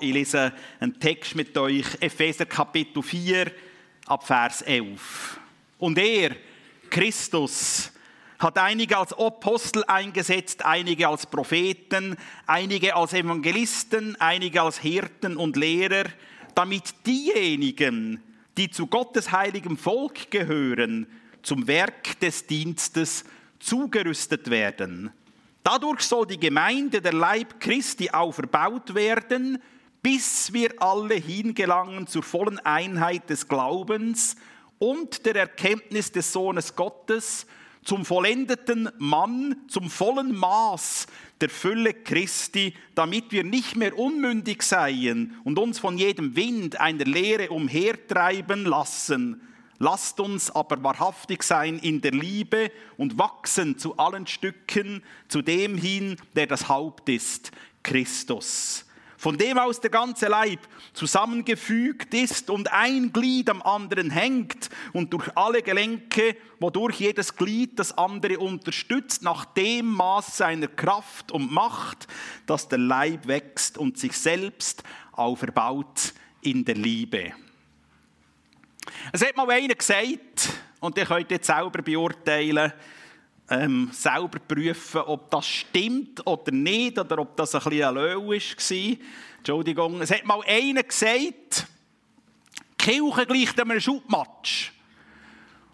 Ich 0.00 0.12
lese 0.12 0.52
einen 0.80 0.98
Text 0.98 1.34
mit 1.34 1.56
euch, 1.56 1.84
Epheser 2.00 2.46
Kapitel 2.46 3.02
4, 3.02 3.52
ab 4.06 4.26
Vers 4.26 4.62
11. 4.62 5.38
Und 5.78 5.98
er, 5.98 6.34
Christus, 6.88 7.92
hat 8.38 8.58
einige 8.58 8.96
als 8.96 9.12
Apostel 9.12 9.84
eingesetzt, 9.84 10.64
einige 10.64 11.06
als 11.06 11.26
Propheten, 11.26 12.16
einige 12.46 12.96
als 12.96 13.12
Evangelisten, 13.12 14.16
einige 14.18 14.62
als 14.62 14.78
Hirten 14.78 15.36
und 15.36 15.56
Lehrer, 15.56 16.04
damit 16.54 17.06
diejenigen, 17.06 18.22
die 18.56 18.70
zu 18.70 18.86
Gottes 18.86 19.30
heiligem 19.30 19.76
Volk 19.76 20.30
gehören, 20.30 21.06
zum 21.42 21.68
Werk 21.68 22.18
des 22.20 22.46
Dienstes 22.46 23.24
zugerüstet 23.60 24.50
werden. 24.50 25.12
Dadurch 25.62 26.00
soll 26.00 26.26
die 26.26 26.40
Gemeinde, 26.40 27.00
der 27.00 27.12
Leib 27.12 27.60
Christi, 27.60 28.10
auferbaut 28.10 28.94
werden, 28.94 29.62
bis 30.02 30.52
wir 30.52 30.82
alle 30.82 31.14
hingelangen 31.14 32.08
zur 32.08 32.24
vollen 32.24 32.58
Einheit 32.58 33.30
des 33.30 33.46
Glaubens 33.46 34.36
und 34.78 35.24
der 35.24 35.36
Erkenntnis 35.36 36.10
des 36.10 36.32
Sohnes 36.32 36.74
Gottes, 36.74 37.46
zum 37.84 38.04
vollendeten 38.04 38.88
Mann, 38.98 39.56
zum 39.68 39.90
vollen 39.90 40.36
Maß 40.36 41.06
der 41.40 41.48
Fülle 41.48 41.94
Christi, 41.94 42.74
damit 42.94 43.32
wir 43.32 43.42
nicht 43.42 43.76
mehr 43.76 43.98
unmündig 43.98 44.62
seien 44.62 45.36
und 45.42 45.58
uns 45.58 45.80
von 45.80 45.98
jedem 45.98 46.36
Wind 46.36 46.80
einer 46.80 47.04
Lehre 47.04 47.50
umhertreiben 47.50 48.64
lassen. 48.64 49.40
Lasst 49.78 50.20
uns 50.20 50.48
aber 50.50 50.82
wahrhaftig 50.84 51.42
sein 51.42 51.80
in 51.80 52.00
der 52.00 52.12
Liebe 52.12 52.70
und 52.96 53.18
wachsen 53.18 53.78
zu 53.78 53.96
allen 53.96 54.28
Stücken 54.28 55.02
zu 55.26 55.42
dem 55.42 55.76
hin, 55.76 56.16
der 56.36 56.46
das 56.46 56.68
Haupt 56.68 57.08
ist, 57.08 57.50
Christus 57.82 58.84
von 59.22 59.38
dem 59.38 59.56
aus 59.56 59.80
der 59.80 59.90
ganze 59.90 60.26
Leib 60.26 60.58
zusammengefügt 60.94 62.12
ist 62.12 62.50
und 62.50 62.72
ein 62.72 63.12
Glied 63.12 63.48
am 63.50 63.62
anderen 63.62 64.10
hängt 64.10 64.68
und 64.92 65.12
durch 65.12 65.36
alle 65.36 65.62
Gelenke, 65.62 66.36
wodurch 66.58 66.98
jedes 66.98 67.36
Glied 67.36 67.78
das 67.78 67.96
andere 67.96 68.40
unterstützt, 68.40 69.22
nach 69.22 69.44
dem 69.44 69.86
Maß 69.92 70.38
seiner 70.38 70.66
Kraft 70.66 71.30
und 71.30 71.52
Macht, 71.52 72.08
dass 72.46 72.66
der 72.66 72.78
Leib 72.78 73.28
wächst 73.28 73.78
und 73.78 73.96
sich 73.96 74.14
selbst 74.14 74.82
auferbaut 75.12 76.14
in 76.40 76.64
der 76.64 76.74
Liebe. 76.74 77.32
Es 79.12 79.24
hat 79.24 79.36
mal 79.36 79.48
einer 79.48 79.76
gesagt, 79.76 80.48
und 80.80 80.98
ihr 80.98 81.06
könnt 81.06 81.30
jetzt 81.30 81.46
selber 81.46 81.80
beurteilen, 81.80 82.72
ähm, 83.52 83.90
selber 83.92 84.38
prüfen, 84.38 85.02
ob 85.02 85.30
das 85.30 85.46
stimmt 85.46 86.26
oder 86.26 86.50
nicht, 86.52 86.98
oder 86.98 87.18
ob 87.18 87.36
das 87.36 87.54
ein 87.54 87.62
bisschen 87.62 87.84
ein 87.84 87.94
Löw 87.94 88.26
war. 88.26 88.96
Entschuldigung. 89.38 90.00
Es 90.00 90.10
hat 90.10 90.24
mal 90.24 90.40
einer 90.46 90.82
gesagt, 90.82 91.66
Kirche 92.78 93.26
gleicht 93.26 93.60
einem 93.60 93.80
Schubmatsch. 93.80 94.70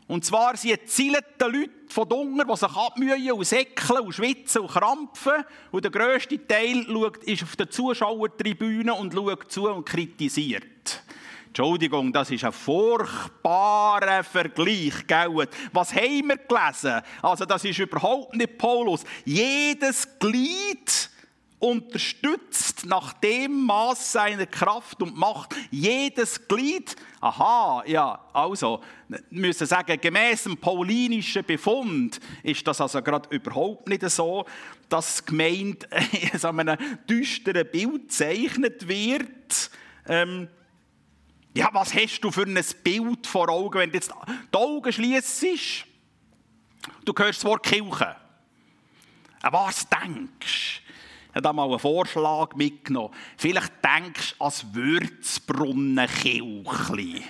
Und 0.08 0.24
zwar 0.24 0.56
sind 0.56 0.88
zielte 0.88 1.46
Leute 1.46 1.70
von 1.88 2.08
Dunger, 2.08 2.44
die 2.44 2.56
sich 2.56 2.68
abmühen 2.68 3.32
und 3.32 3.44
säckeln 3.44 4.00
und 4.00 4.14
schwitzen 4.14 4.62
und 4.62 4.70
krampfen. 4.70 5.44
Und 5.70 5.84
der 5.84 5.90
grösste 5.90 6.46
Teil 6.46 6.84
schaut, 6.86 7.18
ist 7.24 7.42
auf 7.42 7.56
der 7.56 7.70
Zuschauertribüne 7.70 8.94
und 8.94 9.12
schaut 9.12 9.52
zu 9.52 9.68
und 9.68 9.84
kritisiert. 9.84 11.02
Entschuldigung, 11.48 12.12
das 12.12 12.30
ist 12.30 12.44
ein 12.44 12.52
furchtbarer 12.52 14.22
Vergleich, 14.22 15.06
gell? 15.06 15.48
Was 15.72 15.94
haben 15.94 16.28
wir 16.28 16.36
gelesen? 16.36 17.00
Also 17.22 17.44
das 17.44 17.64
ist 17.64 17.78
überhaupt 17.78 18.34
nicht 18.34 18.58
Paulus. 18.58 19.04
Jedes 19.24 20.06
Glied 20.18 21.10
unterstützt 21.58 22.86
nach 22.86 23.14
dem 23.14 23.66
Maß 23.66 24.12
seiner 24.12 24.46
Kraft 24.46 25.02
und 25.02 25.16
Macht 25.16 25.54
jedes 25.70 26.46
Glied. 26.46 26.94
Aha, 27.20 27.82
ja, 27.86 28.24
also, 28.32 28.80
müssen 29.30 29.66
sagen, 29.66 30.00
gemäß 30.00 30.44
dem 30.44 30.56
paulinischen 30.56 31.44
Befund 31.44 32.20
ist 32.44 32.64
das 32.66 32.80
also 32.80 33.02
gerade 33.02 33.28
überhaupt 33.34 33.88
nicht 33.88 34.08
so, 34.08 34.44
dass 34.88 35.24
gemeint 35.24 35.88
in 36.32 36.38
so 36.38 36.48
einem 36.48 36.76
düsteren 37.08 37.66
Bild 37.68 38.08
gezeichnet 38.08 38.86
wird. 38.86 39.70
Ähm, 40.06 40.48
ja, 41.58 41.68
was 41.72 41.92
hast 41.92 42.20
du 42.20 42.30
für 42.30 42.42
ein 42.42 42.56
Bild 42.84 43.26
vor 43.26 43.48
Augen, 43.48 43.80
wenn 43.80 43.90
du 43.90 43.96
jetzt 43.96 44.12
die 44.52 44.56
Augen 44.56 44.92
schließt? 44.92 45.44
Du 47.04 47.12
hörst 47.16 47.40
das 47.40 47.44
Wort 47.44 47.64
Kirche. 47.64 48.14
Was 49.42 49.88
denkst 49.88 50.82
du? 50.86 50.92
Ich 51.30 51.34
habe 51.34 51.42
da 51.42 51.52
mal 51.52 51.68
einen 51.68 51.80
Vorschlag 51.80 52.54
mitgenommen. 52.54 53.12
Vielleicht 53.36 53.72
denkst 53.84 54.36
du 54.38 54.44
als 54.44 54.72
Würzbrunnen-Kirchli. 54.72 57.24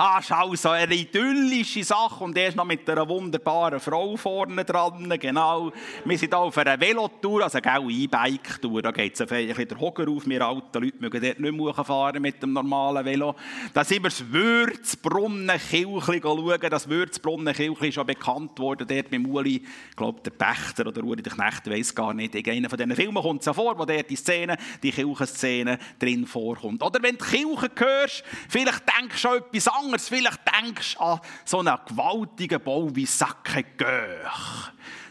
Ah, 0.00 0.22
schau, 0.22 0.54
so 0.54 0.68
eine 0.68 0.94
idyllische 0.94 1.82
Sache. 1.82 2.22
Und 2.22 2.38
er 2.38 2.50
ist 2.50 2.56
noch 2.56 2.64
mit 2.64 2.88
einer 2.88 3.08
wunderbaren 3.08 3.80
Frau 3.80 4.16
vorne 4.16 4.64
dran, 4.64 5.12
genau. 5.18 5.72
Wir 6.04 6.16
sind 6.16 6.32
hier 6.32 6.38
auf 6.38 6.56
einer 6.56 6.80
Velotour, 6.80 7.42
also 7.42 7.58
eine 7.60 7.90
E-Bike-Tour, 7.90 8.80
da 8.80 8.92
geht 8.92 9.14
es 9.14 9.22
ein 9.22 9.26
bisschen 9.26 9.66
der 9.66 9.80
Hocker 9.80 10.08
auf, 10.08 10.24
wir 10.28 10.46
alten 10.46 10.84
Leute 10.84 10.98
mögen 11.00 11.20
dort 11.20 11.40
nicht 11.40 11.84
fahren 11.84 12.22
mit 12.22 12.40
dem 12.40 12.52
normalen 12.52 13.04
Velo. 13.04 13.34
Da 13.74 13.82
sind 13.82 14.04
wir 14.04 14.10
das 14.10 14.22
Würzbrunnen-Kilchli 14.30 16.20
schauen, 16.22 16.70
das 16.70 16.88
Würzbrunnen-Kilchli 16.88 17.88
ist 17.88 17.94
schon 17.96 18.06
bekannt 18.06 18.56
worden, 18.60 18.86
dort 18.86 19.10
mit 19.10 19.26
Uli, 19.26 19.64
ich 19.90 19.96
glaube 19.96 20.20
der 20.20 20.30
Pächter 20.30 20.86
oder 20.86 21.02
Uli 21.02 21.22
der 21.22 21.32
Knecht, 21.32 21.68
weiß 21.68 21.92
gar 21.92 22.14
nicht, 22.14 22.36
in 22.36 22.48
einem 22.48 22.70
von 22.70 22.78
diesen 22.78 22.94
Filmen 22.94 23.20
kommt 23.20 23.44
es 23.44 23.52
vor, 23.52 23.76
wo 23.76 23.84
dort 23.84 24.08
die 24.08 24.14
Szene, 24.14 24.58
die 24.80 24.92
Kirchenszene 24.92 25.76
drin 25.98 26.24
vorkommt. 26.24 26.84
Oder 26.84 27.02
wenn 27.02 27.16
du 27.16 27.24
Kirche 27.24 27.68
hörst, 27.74 28.22
vielleicht 28.48 28.84
denkst 28.96 29.20
du 29.20 29.28
schon 29.28 29.38
etwas 29.38 29.66
anderes, 29.66 29.87
anderes. 29.88 30.08
Vielleicht 30.08 30.40
denkst 30.46 30.94
du 30.94 31.00
an 31.00 31.20
so 31.44 31.58
einen 31.60 31.76
gewaltigen 31.86 32.62
Bau 32.62 32.94
wie 32.94 33.06
Sacre-Cœur. 33.06 34.30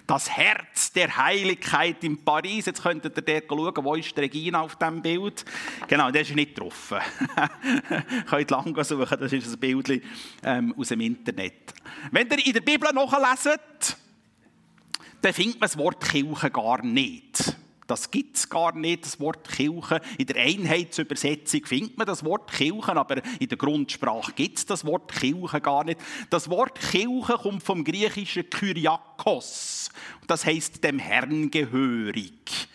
Das 0.05 0.29
Herz 0.29 0.93
der 0.93 1.17
Heiligkeit 1.17 2.01
in 2.03 2.23
Paris. 2.23 2.65
Jetzt 2.65 2.81
könntet 2.81 3.17
ihr 3.17 3.41
dort 3.41 3.49
schauen, 3.49 3.85
wo 3.85 3.95
ist 3.95 4.17
Regina 4.17 4.61
auf 4.61 4.77
diesem 4.77 5.01
Bild. 5.01 5.43
Genau, 5.87 6.11
der 6.11 6.21
ist 6.21 6.33
nicht 6.33 6.57
drauf. 6.57 6.93
Könnt 8.29 8.51
lange 8.51 8.83
suchen, 8.85 9.17
das 9.19 9.33
ist 9.33 9.51
ein 9.51 9.59
Bild 9.59 10.01
ähm, 10.43 10.73
aus 10.77 10.87
dem 10.87 11.01
Internet. 11.01 11.73
Wenn 12.11 12.29
ihr 12.29 12.45
in 12.45 12.53
der 12.53 12.61
Bibel 12.61 12.89
nachleset, 12.93 13.97
dann 15.21 15.33
findet 15.33 15.59
man 15.59 15.67
das 15.67 15.77
Wort 15.77 16.01
Kirche 16.07 16.51
gar 16.51 16.81
nicht. 16.85 17.56
Das 17.87 18.11
gibt 18.11 18.35
es 18.35 18.49
gar 18.49 18.75
nicht, 18.75 19.05
das 19.05 19.19
Wort 19.19 19.49
Kirche. 19.49 20.01
In 20.17 20.27
der 20.27 20.43
Einheitsübersetzung 20.43 21.65
findet 21.65 21.97
man 21.97 22.05
das 22.05 22.23
Wort 22.23 22.51
Kirche, 22.51 22.95
aber 22.95 23.23
in 23.39 23.47
der 23.47 23.57
Grundsprache 23.57 24.33
gibt 24.33 24.57
es 24.57 24.65
das 24.65 24.85
Wort 24.85 25.11
Kirche 25.13 25.61
gar 25.61 25.85
nicht. 25.85 25.99
Das 26.29 26.49
Wort 26.49 26.79
Kirche 26.79 27.37
kommt 27.41 27.63
vom 27.63 27.83
griechischen 27.83 28.49
Kyriakos. 28.49 29.89
Das 30.27 30.45
heißt 30.45 30.83
dem 30.83 30.99
Herrn 30.99 31.49
gehörig. 31.49 32.67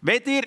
Wenn 0.00 0.22
ihr 0.26 0.42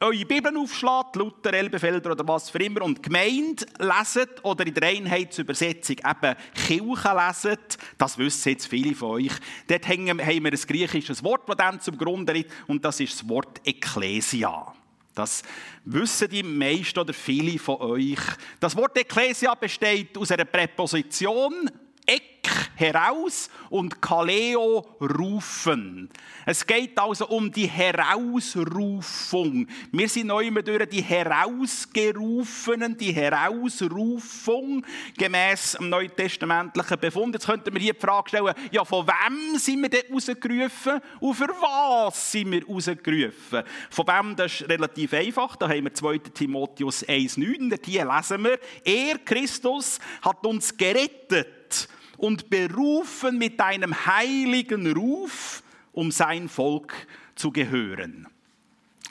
eure 0.00 0.24
Bibeln 0.24 0.56
aufschlägt, 0.56 1.16
Luther, 1.16 1.52
Elbefelder 1.52 2.12
oder 2.12 2.26
was 2.26 2.50
für 2.50 2.62
immer, 2.62 2.82
und 2.82 3.02
Gemeinde 3.02 3.66
leset 3.78 4.44
oder 4.44 4.66
in 4.66 4.74
der 4.74 4.88
Einheitsübersetzung 4.88 5.96
eben 5.98 6.36
Kirche 6.54 7.14
leset, 7.14 7.78
das 7.96 8.18
wissen 8.18 8.50
jetzt 8.50 8.66
viele 8.66 8.94
von 8.94 9.10
euch, 9.10 9.32
dort 9.66 9.88
haben 9.88 10.06
wir 10.06 10.24
ein 10.24 10.50
griechisches 10.50 11.22
Wort, 11.24 11.48
das 11.48 11.56
dann 11.56 11.80
zum 11.80 11.98
Grunde 11.98 12.32
liegt, 12.32 12.52
und 12.66 12.84
das 12.84 13.00
ist 13.00 13.20
das 13.20 13.28
Wort 13.28 13.60
Ecclesia. 13.64 14.72
Das 15.14 15.42
wissen 15.84 16.28
die 16.28 16.44
meisten 16.44 17.00
oder 17.00 17.12
viele 17.12 17.58
von 17.58 17.80
euch. 17.80 18.20
Das 18.60 18.76
Wort 18.76 18.96
Ecclesia 18.96 19.52
besteht 19.56 20.16
aus 20.16 20.30
einer 20.30 20.44
Präposition 20.44 21.68
Eck 22.08 22.38
heraus 22.76 23.50
und 23.70 24.00
Kaleo 24.00 24.86
rufen. 25.00 26.08
Es 26.46 26.64
geht 26.66 26.98
also 26.98 27.28
um 27.28 27.52
die 27.52 27.66
Herausrufung. 27.66 29.66
Wir 29.92 30.08
sind 30.08 30.28
neu 30.28 30.50
durch 30.50 30.88
die 30.88 31.02
Herausgerufenen, 31.02 32.96
die 32.96 33.12
Herausrufung 33.12 34.86
gemäß 35.16 35.72
dem 35.72 35.90
neutestamentlichen 35.90 36.98
Befund. 36.98 37.34
Jetzt 37.34 37.44
könnten 37.46 37.74
wir 37.74 37.80
hier 37.80 37.92
die 37.92 38.00
Frage 38.00 38.30
stellen, 38.30 38.54
ja, 38.70 38.82
von 38.84 39.06
wem 39.06 39.58
sind 39.58 39.82
wir 39.82 39.90
denn 39.90 40.10
rausgerufen 40.12 41.00
und 41.20 41.34
für 41.34 41.48
was 41.48 42.32
sind 42.32 42.52
wir 42.52 42.66
rausgerufen? 42.66 43.64
Von 43.90 44.06
wem, 44.06 44.34
das 44.36 44.60
ist 44.60 44.68
relativ 44.68 45.12
einfach. 45.12 45.56
Da 45.56 45.68
haben 45.68 45.84
wir 45.84 45.92
2. 45.92 46.18
Timotheus 46.32 47.04
1,9. 47.04 47.78
Hier 47.84 48.04
lesen 48.04 48.44
wir, 48.44 48.60
er, 48.84 49.18
Christus, 49.18 49.98
hat 50.22 50.46
uns 50.46 50.76
gerettet 50.76 51.88
und 52.18 52.50
berufen 52.50 53.38
mit 53.38 53.58
einem 53.60 54.06
heiligen 54.06 54.92
Ruf, 54.92 55.62
um 55.92 56.10
sein 56.10 56.48
Volk 56.48 56.92
zu 57.34 57.50
gehören. 57.50 58.26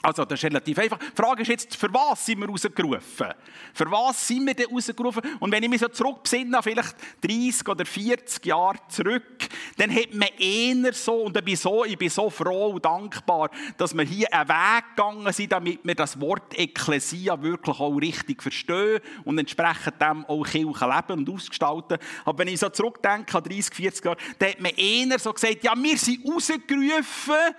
Also, 0.00 0.24
das 0.24 0.38
ist 0.38 0.44
relativ 0.44 0.78
einfach. 0.78 0.98
Die 0.98 1.16
Frage 1.16 1.42
ist 1.42 1.48
jetzt, 1.48 1.76
für 1.76 1.92
was 1.92 2.24
sind 2.24 2.38
wir 2.38 2.48
rausgerufen? 2.48 3.34
Für 3.74 3.90
was 3.90 4.28
sind 4.28 4.46
wir 4.46 4.54
denn 4.54 4.70
rausgerufen? 4.70 5.22
Und 5.40 5.50
wenn 5.50 5.62
ich 5.62 5.68
mich 5.68 5.80
so 5.80 5.88
zurückbesinne, 5.88 6.62
vielleicht 6.62 6.94
30 7.20 7.68
oder 7.68 7.84
40 7.84 8.46
Jahre 8.46 8.78
zurück, 8.88 9.48
dann 9.76 9.92
hat 9.92 10.14
man 10.14 10.28
eher 10.38 10.92
so, 10.92 11.24
und 11.24 11.36
ich 11.36 11.44
bin 11.44 11.56
so, 11.56 11.84
ich 11.84 11.98
bin 11.98 12.10
so 12.10 12.30
froh 12.30 12.70
und 12.70 12.84
dankbar, 12.84 13.50
dass 13.76 13.92
wir 13.92 14.04
hier 14.04 14.32
einen 14.32 14.48
Weg 14.48 14.84
gegangen 14.94 15.32
sind, 15.32 15.50
damit 15.50 15.80
wir 15.82 15.94
das 15.96 16.20
Wort 16.20 16.56
Ekklesia 16.56 17.40
wirklich 17.42 17.80
auch 17.80 17.96
richtig 17.96 18.40
verstehen 18.40 19.00
und 19.24 19.38
entsprechend 19.38 20.00
dem 20.00 20.24
auch 20.26 20.44
Kirche 20.44 20.86
leben 20.86 21.18
und 21.18 21.30
ausgestalten. 21.30 21.98
Aber 22.24 22.38
wenn 22.38 22.48
ich 22.48 22.60
so 22.60 22.68
zurückdenke 22.68 23.36
an 23.36 23.42
30, 23.42 23.74
40 23.74 24.04
Jahre, 24.04 24.16
dann 24.38 24.50
hat 24.50 24.60
man 24.60 24.72
eher 24.76 25.18
so 25.18 25.32
gesagt, 25.32 25.64
ja, 25.64 25.74
wir 25.76 25.98
sind 25.98 26.24
rausgerufen, 26.24 27.54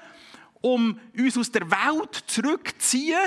um 0.62 1.00
uns 1.18 1.38
aus 1.38 1.52
der 1.52 1.70
Welt 1.70 2.24
zurückzuziehen, 2.28 3.20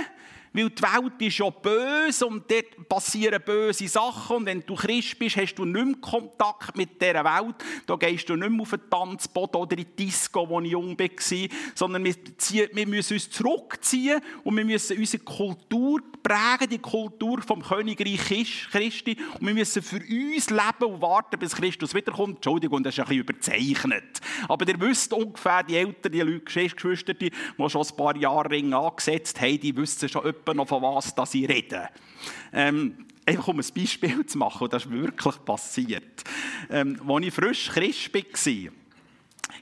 weil 0.53 0.71
die 0.71 0.83
Welt 0.83 1.21
ist 1.21 1.39
ja 1.39 1.49
böse 1.49 2.27
und 2.27 2.51
dort 2.51 2.89
passieren 2.89 3.43
böse 3.45 3.89
Sachen. 3.89 4.37
Und 4.37 4.47
wenn 4.47 4.65
du 4.67 4.75
Christ 4.75 5.19
bist, 5.19 5.37
hast 5.37 5.55
du 5.55 5.65
nicht 5.65 5.85
mehr 5.85 5.97
Kontakt 6.01 6.77
mit 6.77 7.01
dieser 7.01 7.25
Welt. 7.25 7.57
Da 7.87 7.97
gehst 7.97 8.29
du 8.29 8.37
nicht 8.37 8.51
mehr 8.51 8.61
auf 8.61 8.71
den 8.71 8.91
Tanzboden 8.91 9.61
oder 9.61 9.79
in 9.79 9.87
die 9.97 10.07
Disco, 10.07 10.49
wo 10.49 10.61
ich 10.61 10.71
jung 10.71 10.99
war, 10.99 11.49
sondern 11.75 12.05
wir, 12.05 12.15
wir 12.73 12.87
müssen 12.87 13.15
uns 13.15 13.31
zurückziehen 13.31 14.21
und 14.45 14.57
wir 14.57 14.65
müssen 14.65 14.99
unsere 14.99 15.23
Kultur 15.23 16.01
prägen, 16.23 16.71
die 16.71 16.79
Kultur 16.79 17.43
vom 17.43 17.63
Königreich 17.63 18.69
Christi. 18.71 19.17
Und 19.41 19.47
wir 19.47 19.55
müssen 19.55 19.83
für 19.83 19.97
uns 19.97 20.51
leben 20.51 20.93
und 20.93 21.01
warten, 21.01 21.39
bis 21.39 21.55
Christus 21.55 21.95
wiederkommt. 21.95 22.37
Entschuldigung, 22.37 22.83
das 22.83 22.95
ist 22.95 23.01
ein 23.01 23.07
bisschen 23.07 23.23
überzeichnet. 23.23 24.21
Aber 24.49 24.69
ihr 24.69 24.81
wisst 24.81 25.13
ungefähr, 25.13 25.63
die 25.63 25.77
Eltern, 25.77 26.13
die 26.13 26.21
Leute, 26.21 26.41
Geschwister, 26.41 27.15
die 27.15 27.31
schon 27.69 27.83
ein 27.83 27.97
paar 27.97 28.17
Jahre 28.17 28.51
Ring 28.51 28.73
angesetzt 28.73 29.41
haben, 29.41 29.61
die 29.61 29.75
wissen 29.77 30.09
schon 30.09 30.23
etwa 30.43 30.55
noch, 30.55 30.69
von 30.69 30.83
was 30.83 31.15
dass 31.15 31.35
ich 31.35 31.49
rede. 31.49 31.89
Ähm, 32.53 33.07
einfach 33.25 33.49
um 33.49 33.59
ein 33.59 33.67
Beispiel 33.75 34.27
zu 34.27 34.39
machen, 34.39 34.69
das 34.71 34.85
ist 34.85 34.91
wirklich 34.91 35.45
passiert. 35.45 36.25
Ähm, 36.71 37.01
als 37.07 37.27
ich 37.27 37.35
frisch 37.35 37.69
Christ 37.71 38.15
war, 38.15 38.73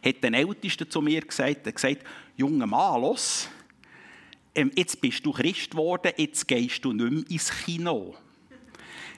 hat 0.05 0.23
der 0.23 0.33
Älteste 0.33 0.89
zu 0.89 1.01
mir 1.01 1.21
gesagt, 1.21 1.65
gesagt, 1.65 2.05
junger 2.37 2.67
Mann, 2.67 3.01
los, 3.01 3.49
ähm, 4.55 4.71
jetzt 4.75 5.01
bist 5.01 5.25
du 5.25 5.33
Christ 5.33 5.71
geworden, 5.71 6.13
jetzt 6.17 6.47
gehst 6.49 6.85
du 6.85 6.93
nicht 6.93 7.11
mehr 7.11 7.31
ins 7.31 7.51
Kino. 7.51 8.17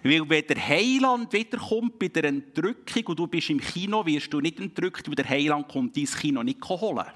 Weil 0.02 0.28
wenn 0.28 0.46
der 0.46 0.68
Heiland 0.68 1.32
wiederkommt 1.32 1.98
bei 1.98 2.08
der 2.08 2.24
Entrückung 2.24 3.04
und 3.06 3.18
du 3.18 3.26
bist 3.28 3.50
im 3.50 3.60
Kino, 3.60 4.04
wirst 4.04 4.32
du 4.32 4.40
nicht 4.40 4.58
entrückt, 4.58 5.06
weil 5.06 5.14
der 5.14 5.28
Heiland 5.28 5.68
kommt 5.68 5.96
ins 5.96 6.16
Kino 6.16 6.42
nicht 6.42 6.62
holen. 6.68 7.06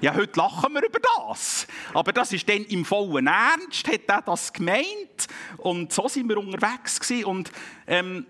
Ja, 0.00 0.14
heute 0.14 0.38
lachen 0.38 0.74
wir 0.74 0.84
über 0.84 0.98
das. 1.00 1.66
Aber 1.94 2.12
das 2.12 2.32
ist 2.32 2.48
dann 2.48 2.64
im 2.64 2.84
vollen 2.84 3.26
Ernst, 3.26 3.88
hat 3.88 4.02
er 4.08 4.22
das 4.22 4.52
gemeint. 4.52 5.26
Und 5.56 5.92
so 5.92 6.06
sind 6.08 6.28
wir 6.28 6.36
unterwegs 6.36 7.00
gewesen. 7.00 7.24
Und 7.24 7.52
ähm, 7.86 8.26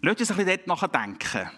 lasst 0.00 0.20
uns 0.20 0.30
ein 0.30 0.36
bisschen 0.36 0.62
dort 0.64 0.66
nachdenken. 0.66 1.50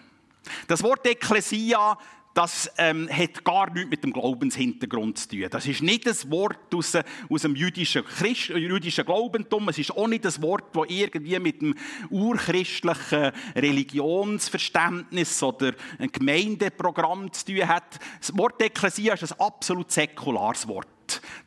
Das 0.67 0.81
Wort 0.83 1.05
Ekklesia 1.05 1.97
das 2.35 2.69
ähm, 2.77 3.09
hat 3.09 3.45
gar 3.45 3.71
nichts 3.71 3.89
mit 3.89 4.03
dem 4.03 4.11
Glaubenshintergrund 4.11 5.17
zu 5.17 5.29
tun. 5.29 5.47
Das 5.49 5.65
ist 5.65 5.81
nicht 5.81 6.05
ein 6.05 6.31
Wort 6.31 6.75
aus, 6.75 6.93
aus 7.29 7.41
dem 7.41 7.55
jüdischen, 7.55 8.03
Christ, 8.03 8.49
jüdischen 8.49 9.05
Glaubentum. 9.05 9.69
Es 9.69 9.79
ist 9.79 9.95
auch 9.95 10.07
nicht 10.07 10.25
ein 10.25 10.41
Wort, 10.41 10.75
das 10.75 10.83
irgendwie 10.89 11.39
mit 11.39 11.61
dem 11.61 11.75
urchristlichen 12.09 13.31
Religionsverständnis 13.55 15.41
oder 15.41 15.73
einem 15.97 16.11
Gemeindeprogramm 16.11 17.31
zu 17.31 17.45
tun 17.45 17.67
hat. 17.67 17.99
Das 18.19 18.37
Wort 18.37 18.61
Ekklesia 18.61 19.13
ist 19.13 19.31
ein 19.31 19.39
absolut 19.39 19.89
säkulares 19.91 20.67
Wort. 20.67 20.94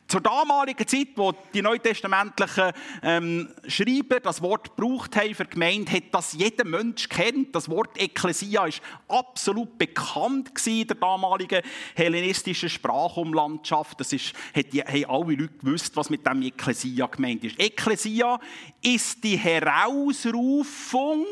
Zur 0.07 0.21
damaligen 0.21 0.87
Zeit, 0.87 1.09
wo 1.15 1.33
die 1.53 1.61
neutestamentlichen 1.61 2.71
ähm, 3.03 3.49
Schreiber 3.67 4.19
das 4.19 4.41
Wort 4.41 4.75
gebraucht 4.75 5.15
haben 5.15 5.35
für 5.35 5.45
Gemeinde, 5.45 5.91
hat 5.91 6.05
das 6.11 6.33
jeder 6.33 6.65
Mensch 6.65 7.07
kennt. 7.07 7.53
Das 7.53 7.69
Wort 7.69 7.95
Ekklesia 8.01 8.65
ist 8.65 8.81
absolut 9.07 9.77
bekannt 9.77 10.49
in 10.65 10.87
der 10.87 10.97
damaligen 10.97 11.61
hellenistischen 11.95 12.69
Sprachumlandschaft. 12.69 13.99
Das 13.99 14.11
ist, 14.11 14.33
hat 14.55 14.73
die, 14.73 14.81
haben 14.81 15.05
alle 15.05 15.35
Leute 15.35 15.53
gewusst, 15.61 15.95
was 15.95 16.09
mit 16.09 16.25
dem 16.25 16.41
Ekklesia 16.41 17.05
gemeint 17.05 17.43
ist. 17.43 17.59
Ekklesia 17.59 18.39
ist 18.81 19.23
die 19.23 19.37
Herausrufung 19.37 21.25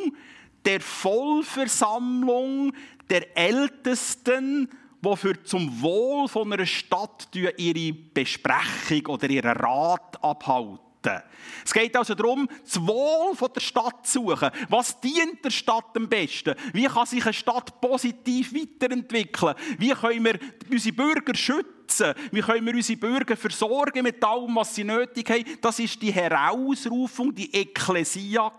der 0.65 0.81
Vollversammlung 0.81 2.73
der 3.09 3.35
Ältesten 3.35 4.69
die 5.01 5.15
für 5.15 5.43
zum 5.43 5.81
Wohl 5.81 6.27
von 6.27 6.51
einer 6.51 6.65
Stadt 6.65 7.27
ihre 7.33 7.93
Besprechung 7.93 9.05
oder 9.07 9.29
ihren 9.29 9.57
Rat 9.57 10.23
abhalten. 10.23 11.21
Es 11.63 11.73
geht 11.73 11.95
also 11.95 12.15
darum, 12.15 12.49
das 12.63 12.85
Wohl 12.85 13.35
der 13.55 13.61
Stadt 13.61 14.05
zu 14.05 14.27
suchen. 14.27 14.49
Was 14.69 14.99
dient 14.99 15.43
der 15.43 15.51
Stadt 15.51 15.95
am 15.95 16.09
besten? 16.09 16.55
Wie 16.73 16.85
kann 16.85 17.05
sich 17.05 17.23
eine 17.23 17.33
Stadt 17.33 17.79
positiv 17.79 18.53
weiterentwickeln? 18.53 19.55
Wie 19.77 19.91
können 19.91 20.25
wir 20.25 20.39
unsere 20.69 20.95
Bürger 20.95 21.35
schützen? 21.35 21.76
Schützen? 21.87 22.13
Wie 22.31 22.41
können 22.41 22.65
wir 22.65 22.73
unsere 22.73 22.99
Bürger 22.99 23.35
versorgen 23.35 24.03
mit 24.03 24.23
allem, 24.23 24.55
was 24.55 24.75
sie 24.75 24.83
nötig 24.83 25.29
haben? 25.29 25.43
Das 25.61 25.79
ist 25.79 26.01
die 26.01 26.11
Herausrufung, 26.11 27.33
die 27.33 27.53
Ekklesia 27.53 28.51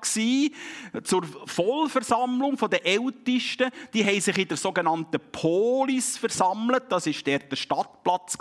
zur 1.03 1.25
Vollversammlung 1.47 2.57
der 2.71 2.85
Ältesten. 2.85 3.71
Die 3.93 4.05
haben 4.05 4.21
sich 4.21 4.39
in 4.39 4.49
der 4.49 4.57
sogenannten 4.57 5.21
Polis 5.33 6.17
versammelt. 6.17 6.85
Das 6.89 7.07
ist 7.07 7.27
der, 7.27 7.41
Stadtplatz 7.53 8.37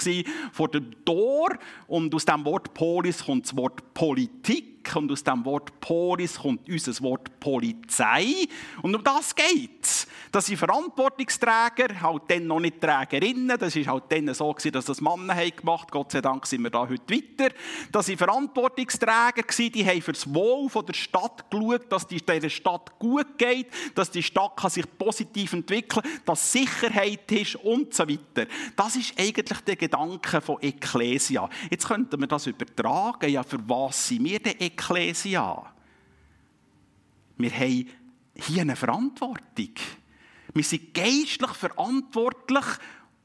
vor 0.51 0.69
dem 0.69 1.05
Tor. 1.05 1.57
Und 1.87 2.13
aus 2.13 2.25
dem 2.25 2.45
Wort 2.45 2.73
Polis 2.73 3.23
kommt 3.25 3.45
das 3.45 3.55
Wort 3.55 3.93
Politik 3.93 4.76
und 4.95 5.11
aus 5.11 5.23
dem 5.23 5.45
Wort 5.45 5.79
Polis 5.79 6.39
kommt 6.39 6.67
unser 6.69 7.03
Wort 7.03 7.39
Polizei. 7.39 8.47
Und 8.81 8.95
um 8.95 9.03
das 9.03 9.35
geht 9.35 9.83
es. 9.83 10.07
Dass 10.31 10.45
die 10.45 10.57
Verantwortungsträger, 10.57 12.01
halt 12.01 12.23
dann 12.27 12.47
noch 12.47 12.59
nicht 12.59 12.81
Trägerinnen, 12.81 13.57
das 13.57 13.75
ist 13.75 13.87
halt 13.87 14.03
dann 14.09 14.33
so 14.33 14.51
gewesen, 14.51 14.73
dass 14.73 14.85
das 14.85 15.01
Männer 15.01 15.35
haben 15.35 15.55
gemacht 15.55 15.89
Gott 15.91 16.11
sei 16.11 16.21
Dank 16.21 16.45
sind 16.45 16.63
wir 16.63 16.69
da 16.69 16.87
heute 16.87 17.13
weiter. 17.13 17.53
Dass 17.91 18.07
sie 18.07 18.17
Verantwortungsträger 18.17 19.43
waren, 19.43 19.71
die 19.71 19.85
haben 19.85 20.01
für 20.01 20.13
das 20.13 20.33
Wohl 20.33 20.69
der 20.85 20.93
Stadt 20.93 21.49
geschaut, 21.49 21.91
dass 21.91 22.07
die 22.07 22.21
dieser 22.21 22.49
Stadt 22.49 22.99
gut 22.99 23.37
geht, 23.37 23.67
dass 23.95 24.11
die 24.11 24.23
Stadt 24.23 24.57
kann 24.57 24.69
sich 24.69 24.85
positiv 24.97 25.53
entwickeln 25.53 26.03
dass 26.25 26.51
Sicherheit 26.51 27.31
ist 27.31 27.55
und 27.55 27.93
so 27.93 28.07
weiter. 28.07 28.49
Das 28.75 28.95
ist 28.95 29.19
eigentlich 29.19 29.61
der 29.61 29.75
Gedanke 29.75 30.41
von 30.41 30.61
Ecclesia. 30.61 31.49
Jetzt 31.69 31.87
könnten 31.87 32.19
wir 32.19 32.27
das 32.27 32.47
übertragen. 32.47 33.29
Ja, 33.29 33.43
für 33.43 33.59
was 33.67 34.07
sind 34.07 34.25
wir 34.25 34.39
denn 34.39 34.59
Ekklesia. 34.77 35.73
Wir 37.37 37.51
haben 37.51 37.89
hier 38.35 38.61
eine 38.61 38.75
Verantwortung. 38.75 39.73
Wir 40.53 40.63
sind 40.63 40.93
geistlich 40.93 41.51
verantwortlich, 41.51 42.65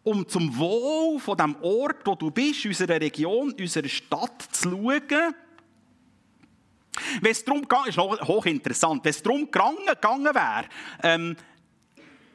um 0.03 0.27
zum 0.27 0.57
Wohl 0.57 1.21
von 1.21 1.37
dem 1.37 1.57
Ort, 1.63 2.07
wo 2.07 2.15
du 2.15 2.31
bist, 2.31 2.67
unserer 2.67 3.01
Region, 3.01 3.53
unserer 3.53 3.89
Stadt 3.89 4.43
zu 4.51 4.71
schauen. 4.71 5.35
Wenn 7.21 7.31
es 7.31 7.45
darum 7.45 7.67
geht, 7.67 7.87
ist 7.87 7.99
hochinteressant, 7.99 9.05
wenn 9.05 9.11
es 9.11 9.23
darum 9.23 9.47
gegangen 9.47 10.35
wäre, 10.35 10.65
ähm, 11.03 11.37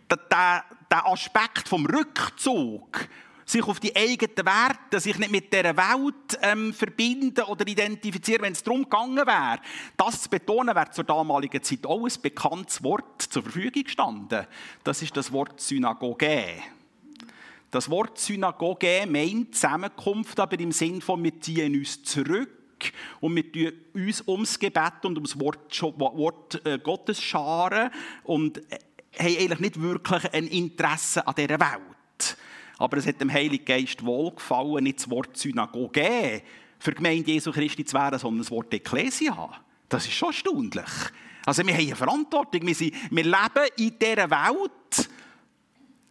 der, 0.10 0.64
der 0.90 1.06
Aspekt 1.06 1.68
vom 1.68 1.86
Rückzug, 1.86 3.08
sich 3.48 3.64
auf 3.64 3.80
die 3.80 3.96
eigenen 3.96 4.46
Werte, 4.46 5.00
sich 5.00 5.18
nicht 5.18 5.32
mit 5.32 5.54
der 5.54 5.76
Welt 5.78 6.38
ähm, 6.42 6.74
verbinden 6.74 7.44
oder 7.46 7.66
identifizieren, 7.66 8.42
wenn 8.42 8.52
es 8.52 8.62
darum 8.62 8.84
gegangen 8.84 9.26
wäre. 9.26 9.60
Das 9.96 10.24
zu 10.24 10.30
betonen, 10.30 10.76
wäre 10.76 10.92
zur 10.92 11.06
damaligen 11.06 11.64
Zeit 11.64 11.86
auch 11.86 12.06
ein 12.06 12.22
bekanntes 12.22 12.84
Wort 12.84 13.22
zur 13.22 13.44
Verfügung 13.44 13.84
gestanden. 13.84 14.46
Das 14.84 15.02
ist 15.02 15.16
das 15.16 15.32
Wort 15.32 15.62
Synagoge. 15.62 16.62
Das 17.72 17.90
Wort 17.90 18.20
Synagoge 18.20 19.06
meint 19.08 19.56
Zusammenkunft, 19.56 20.40
aber 20.40 20.60
im 20.60 20.74
Sinn 20.74 21.02
von, 21.02 21.24
wir 21.24 21.40
ziehen 21.40 21.74
uns 21.74 22.04
zurück 22.04 22.50
und 23.22 23.36
wir 23.36 23.52
tun 23.52 23.72
uns 23.94 24.28
ums 24.28 24.60
Gebet 24.60 25.04
und 25.06 25.16
ums 25.16 25.40
Wort, 25.40 25.82
Wort 25.82 26.66
äh, 26.66 26.80
Gottes 26.80 27.22
scharen 27.22 27.92
und 28.24 28.58
äh, 28.72 28.80
haben 29.18 29.38
eigentlich 29.38 29.60
nicht 29.60 29.82
wirklich 29.82 30.34
ein 30.34 30.48
Interesse 30.48 31.26
an 31.26 31.34
dieser 31.36 31.60
Welt. 31.60 31.97
Aber 32.78 32.98
es 32.98 33.08
hat 33.08 33.20
dem 33.20 33.32
Heiligen 33.32 33.66
Geist 33.66 34.06
wohlgefallen, 34.06 34.84
nicht 34.84 35.00
das 35.00 35.10
Wort 35.10 35.36
Synagoge 35.38 36.44
für 36.80 36.92
die 36.92 36.98
Gemeinde 36.98 37.32
Jesu 37.32 37.52
Christi 37.52 37.84
zu 37.84 37.96
werden, 37.96 38.20
sondern 38.20 38.40
das 38.40 38.52
Wort 38.52 38.74
Ekklesia. 38.74 39.50
Das 39.90 40.06
ist 40.06 40.14
schon 40.14 40.30
erstaunlich. 40.30 40.86
Also 41.46 41.66
wir 41.66 41.74
haben 41.74 41.88
eine 41.88 41.96
Verantwortung. 41.96 42.68
Wir, 42.68 42.76
sind, 42.76 42.94
wir 43.10 43.24
leben 43.24 43.68
in 43.78 43.98
dieser 43.98 44.30
Welt. 44.30 45.10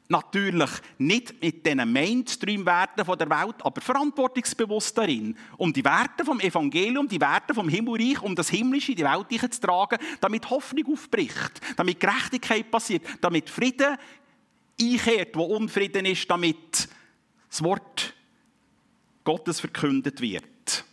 Natürlich 0.09 0.71
nicht 0.99 1.43
mit 1.43 1.67
den 1.67 1.93
Mainstream-Werten 1.93 3.05
der 3.05 3.29
Welt, 3.29 3.57
aber 3.59 3.81
verantwortungsbewusst 3.81 4.97
darin, 4.97 5.37
um 5.57 5.73
die 5.73 5.85
Werte 5.85 6.25
vom 6.25 6.39
Evangelium, 6.39 7.09
die 7.09 7.21
Werte 7.21 7.53
vom 7.53 7.69
Himmelreich, 7.69 8.23
um 8.23 8.37
das 8.37 8.49
Himmlische 8.49 8.93
in 8.93 8.99
die 8.99 9.05
Welt 9.05 9.53
zu 9.53 9.61
tragen, 9.61 9.99
damit 10.21 10.49
Hoffnung 10.49 10.93
aufbricht, 10.93 11.61
damit 11.77 11.99
Gerechtigkeit 11.99 12.71
passiert, 12.71 13.03
damit 13.21 13.51
Frieden 13.51 13.99
einkehrt, 14.81 15.37
wo 15.37 15.45
Unfrieden 15.45 16.07
ist, 16.07 16.31
damit 16.31 16.89
das 17.49 17.63
Wort 17.63 18.15
Gottes 19.25 19.61
verkündet 19.61 20.21
wird. 20.21 20.85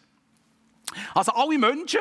Also 1.13 1.32
alle 1.34 1.58
Menschen, 1.58 2.00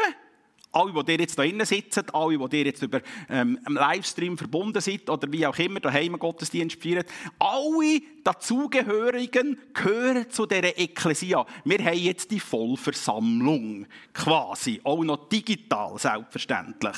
alle, 0.72 1.04
die 1.04 1.12
jetzt 1.12 1.38
da 1.38 1.42
drinnen 1.42 1.66
sitzen, 1.66 2.04
alle, 2.12 2.48
die 2.48 2.62
jetzt 2.62 2.82
über 2.82 3.00
ähm, 3.28 3.58
einen 3.64 3.74
Livestream 3.76 4.38
verbunden 4.38 4.80
seid 4.80 5.08
oder 5.10 5.30
wie 5.30 5.46
auch 5.46 5.58
immer 5.58 5.80
daheim 5.80 6.18
Gottesdienst 6.18 6.82
feiert, 6.82 7.10
alle 7.38 8.00
dazugehörigen 8.24 9.58
gehören 9.74 10.30
zu 10.30 10.46
dieser 10.46 10.78
Ekklesia. 10.78 11.46
Wir 11.64 11.84
haben 11.84 11.98
jetzt 11.98 12.30
die 12.30 12.40
Vollversammlung 12.40 13.86
quasi, 14.14 14.80
auch 14.84 15.04
noch 15.04 15.28
digital 15.28 15.98
selbstverständlich. 15.98 16.96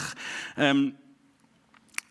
Ähm, 0.56 0.94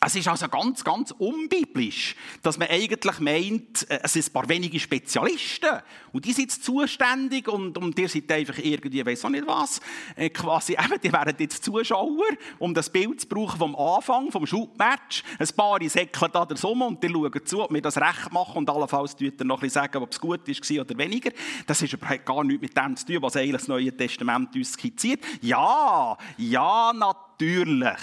es 0.06 0.16
ist 0.16 0.28
also 0.28 0.48
ganz, 0.48 0.84
ganz 0.84 1.12
unbiblisch, 1.12 2.16
dass 2.42 2.58
man 2.58 2.68
eigentlich 2.70 3.20
meint, 3.20 3.90
äh, 3.90 4.00
es 4.04 4.14
sind 4.14 4.28
ein 4.28 4.34
paar 4.34 4.50
wenige 4.50 4.80
Spezialisten 4.80 5.70
und 6.12 6.26
die 6.26 6.34
sind 6.34 6.52
zuständig 6.52 7.48
und, 7.48 7.78
und 7.78 7.98
ihr 7.98 8.10
seid 8.10 8.32
einfach 8.32 8.58
irgendwie, 8.58 9.06
weiß 9.06 9.26
auch 9.26 9.30
nicht 9.30 9.48
was, 9.48 9.80
äh, 10.16 10.30
quasi 10.30 10.74
eben, 10.84 11.00
die 11.02 11.12
wären 11.12 11.36
jetzt 11.38 11.64
Zuschauer, 11.64 12.24
um 12.60 12.74
das 12.74 12.90
Bild 12.90 13.22
zu 13.22 13.28
brauchen 13.28 13.58
vom 13.58 13.76
Anfang, 13.76 14.32
vom 14.32 14.46
Schubmatch. 14.46 15.24
Ein 15.40 15.48
paar 15.56 15.80
säckeln 15.88 16.32
da 16.32 16.46
der 16.46 16.58
Summe 16.58 16.86
und 16.86 17.04
die 17.04 17.10
schauen 17.10 17.46
zu, 17.46 17.64
ob 17.64 17.74
wir 17.74 17.82
das 17.82 17.98
recht 17.98 18.32
machen 18.32 18.58
und 18.58 18.70
allenfalls 18.70 19.16
tut 19.16 19.40
ihr 19.40 19.46
noch 19.46 19.58
ein 19.58 19.62
bisschen 19.62 19.82
sagen, 19.82 20.04
ob 20.04 20.12
es 20.12 20.20
gut 20.20 20.48
war 20.48 20.82
oder 20.82 20.98
weniger. 20.98 21.32
Das 21.68 21.82
ist 21.82 21.94
überhaupt 21.94 22.26
gar 22.26 22.44
nichts 22.44 22.62
mit 22.62 22.78
dem 22.78 22.96
zu 22.98 23.06
tun, 23.06 23.22
was 23.22 23.36
eigentlich 23.36 23.62
das 23.62 23.68
Neue 23.68 23.96
Testament 23.96 24.56
uns 24.56 24.74
skizziert. 24.74 25.22
Ja, 25.42 26.18
ja, 26.38 26.92
natürlich 26.94 27.33
natürlich. 27.34 28.00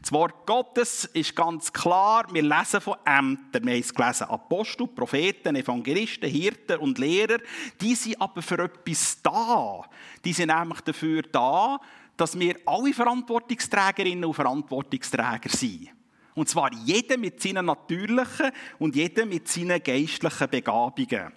Das 0.00 0.12
Wort 0.12 0.46
Gottes 0.46 1.06
ist 1.06 1.34
ganz 1.34 1.72
klar. 1.72 2.26
Wir 2.32 2.42
lesen 2.42 2.80
von 2.80 2.96
Ämtern. 3.04 3.64
Wir 3.64 3.74
haben 3.74 3.80
es 3.80 3.94
gelesen. 3.94 4.24
Apostel, 4.24 4.86
Propheten, 4.86 5.56
Evangelisten, 5.56 6.28
Hirten 6.28 6.78
und 6.78 6.98
Lehrer. 6.98 7.38
Die 7.80 7.94
sind 7.94 8.20
aber 8.20 8.42
für 8.42 8.58
etwas 8.58 9.20
da. 9.22 9.84
Die 10.24 10.32
sind 10.32 10.48
nämlich 10.48 10.80
dafür 10.80 11.22
da, 11.22 11.78
dass 12.16 12.38
wir 12.38 12.56
alle 12.66 12.92
Verantwortungsträgerinnen 12.92 14.24
und 14.24 14.34
Verantwortungsträger 14.34 15.48
sind. 15.48 15.90
Und 16.34 16.48
zwar 16.48 16.72
jeder 16.72 17.16
mit 17.16 17.42
seinen 17.42 17.66
natürlichen 17.66 18.52
und 18.78 18.94
jeder 18.94 19.26
mit 19.26 19.48
seinen 19.48 19.82
geistlichen 19.82 20.48
Begabungen. 20.48 21.32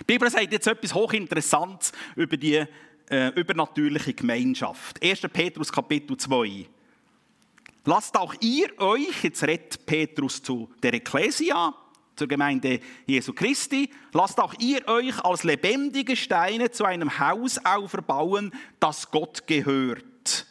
Die 0.00 0.04
Bibel 0.04 0.30
sagt 0.30 0.52
jetzt 0.52 0.66
etwas 0.66 0.94
hochinteressantes 0.94 1.92
über 2.16 2.36
die 2.36 2.64
äh, 3.10 3.28
übernatürliche 3.28 4.14
Gemeinschaft. 4.14 5.02
1. 5.02 5.20
Petrus 5.32 5.72
Kapitel 5.72 6.16
2. 6.16 6.66
Lasst 7.84 8.16
auch 8.16 8.34
ihr 8.40 8.78
euch, 8.78 9.24
jetzt 9.24 9.42
redet 9.42 9.84
Petrus 9.86 10.42
zu 10.42 10.70
der 10.82 10.94
Ekklesia, 10.94 11.74
zur 12.14 12.28
Gemeinde 12.28 12.80
Jesu 13.06 13.32
Christi, 13.32 13.90
lasst 14.12 14.38
auch 14.38 14.54
ihr 14.60 14.86
euch 14.86 15.18
als 15.24 15.44
lebendige 15.44 16.14
Steine 16.14 16.70
zu 16.70 16.84
einem 16.84 17.18
Haus 17.18 17.58
auferbauen, 17.64 18.52
das 18.78 19.10
Gott 19.10 19.46
gehört. 19.46 20.46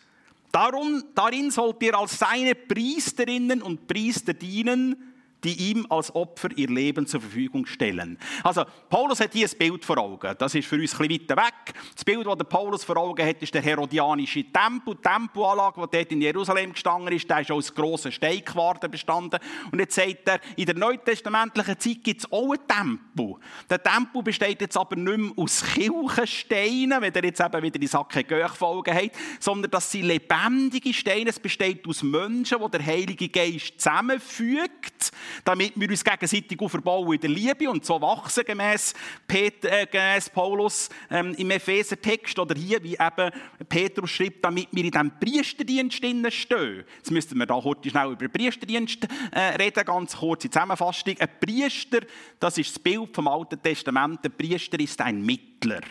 Darum, 0.51 1.03
darin 1.15 1.49
sollt 1.51 1.81
ihr 1.81 1.97
als 1.97 2.19
seine 2.19 2.55
Priesterinnen 2.55 3.61
und 3.61 3.87
Priester 3.87 4.33
dienen, 4.33 5.10
die 5.43 5.71
ihm 5.71 5.85
als 5.89 6.13
Opfer 6.13 6.49
ihr 6.55 6.67
Leben 6.67 7.07
zur 7.07 7.21
Verfügung 7.21 7.65
stellen. 7.65 8.17
Also, 8.43 8.65
Paulus 8.89 9.19
hat 9.19 9.33
hier 9.33 9.47
ein 9.47 9.57
Bild 9.57 9.85
vor 9.85 9.97
Augen. 9.97 10.35
Das 10.37 10.55
ist 10.55 10.67
für 10.67 10.75
uns 10.75 10.99
ein 10.99 11.07
bisschen 11.07 11.27
weiter 11.27 11.41
weg. 11.41 11.73
Das 11.95 12.05
Bild, 12.05 12.25
das 12.25 12.49
Paulus 12.49 12.83
vor 12.83 12.97
Augen 12.97 13.25
hat, 13.25 13.41
ist 13.41 13.53
der 13.53 13.61
herodianische 13.61 14.43
Tempel. 14.51 14.95
Die 14.95 15.01
Tempelanlage, 15.01 15.81
die 15.81 15.97
dort 15.97 16.11
in 16.11 16.21
Jerusalem 16.21 16.73
gestanden 16.73 17.13
ist, 17.13 17.29
der 17.29 17.41
ist 17.41 17.51
aus 17.51 17.73
grossen 17.73 18.11
Steinquaden 18.11 18.91
bestanden. 18.91 19.39
Und 19.71 19.79
jetzt 19.79 19.95
sagt 19.95 20.27
er, 20.27 20.39
in 20.55 20.65
der 20.65 20.75
neutestamentlichen 20.75 21.79
Zeit 21.79 22.03
gibt 22.03 22.21
es 22.21 22.31
auch 22.31 22.53
einen 22.53 22.67
Tempel. 22.67 23.35
Der 23.69 23.81
Tempel 23.81 24.23
besteht 24.23 24.61
jetzt 24.61 24.77
aber 24.77 24.95
nicht 24.95 25.17
mehr 25.17 25.31
aus 25.35 25.63
Kirchensteinen, 25.63 27.01
wenn 27.01 27.13
er 27.13 27.23
jetzt 27.23 27.41
eben 27.41 27.63
wieder 27.63 27.79
die 27.79 27.87
Sacke 27.87 28.23
Göch-Folgen 28.23 28.93
hat, 28.93 29.11
sondern 29.39 29.71
das 29.71 29.91
sind 29.91 30.03
lebendige 30.03 30.93
Steine. 30.93 31.29
Es 31.29 31.39
besteht 31.39 31.87
aus 31.87 32.03
Menschen, 32.03 32.57
die 32.63 32.71
der 32.71 32.85
Heilige 32.85 33.29
Geist 33.29 33.79
zusammenfügt 33.79 35.11
damit 35.43 35.73
wir 35.75 35.89
uns 35.89 36.03
gegenseitig 36.03 36.59
aufbauen 36.59 37.13
in 37.13 37.19
der 37.19 37.29
Liebe 37.29 37.69
und 37.69 37.85
so 37.85 38.01
wachsen 38.01 38.43
gemäß, 38.45 38.93
Peter, 39.27 39.81
äh, 39.81 39.85
gemäß 39.85 40.29
Paulus 40.29 40.89
ähm, 41.09 41.33
im 41.37 41.51
Epheser-Text 41.51 42.37
oder 42.39 42.55
hier, 42.55 42.81
wie 42.83 42.93
eben 42.93 43.31
Petrus 43.67 44.09
schreibt, 44.09 44.43
damit 44.43 44.67
wir 44.71 44.83
in 44.83 44.91
diesem 44.91 45.19
Priesterdienst 45.19 45.97
stehen. 45.97 46.23
Jetzt 46.23 47.11
müssten 47.11 47.37
wir 47.37 47.45
da 47.45 47.59
kurz 47.59 47.87
schnell 47.87 48.11
über 48.11 48.27
Priesterdienst 48.27 49.07
äh, 49.31 49.39
reden, 49.39 49.85
ganz 49.85 50.15
kurz 50.15 50.45
in 50.45 50.51
Zusammenfassung. 50.51 51.15
Ein 51.19 51.29
Priester, 51.39 51.99
das 52.39 52.57
ist 52.57 52.75
das 52.75 52.79
Bild 52.79 53.15
vom 53.15 53.27
Alten 53.27 53.61
Testament, 53.61 54.19
ein 54.23 54.31
Priester 54.31 54.79
ist 54.79 55.01
ein 55.01 55.21
Mittler. 55.21 55.81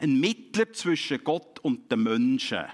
Ein 0.00 0.18
Mittler 0.20 0.72
zwischen 0.72 1.22
Gott 1.22 1.58
und 1.60 1.90
den 1.90 2.02
Menschen. 2.02 2.64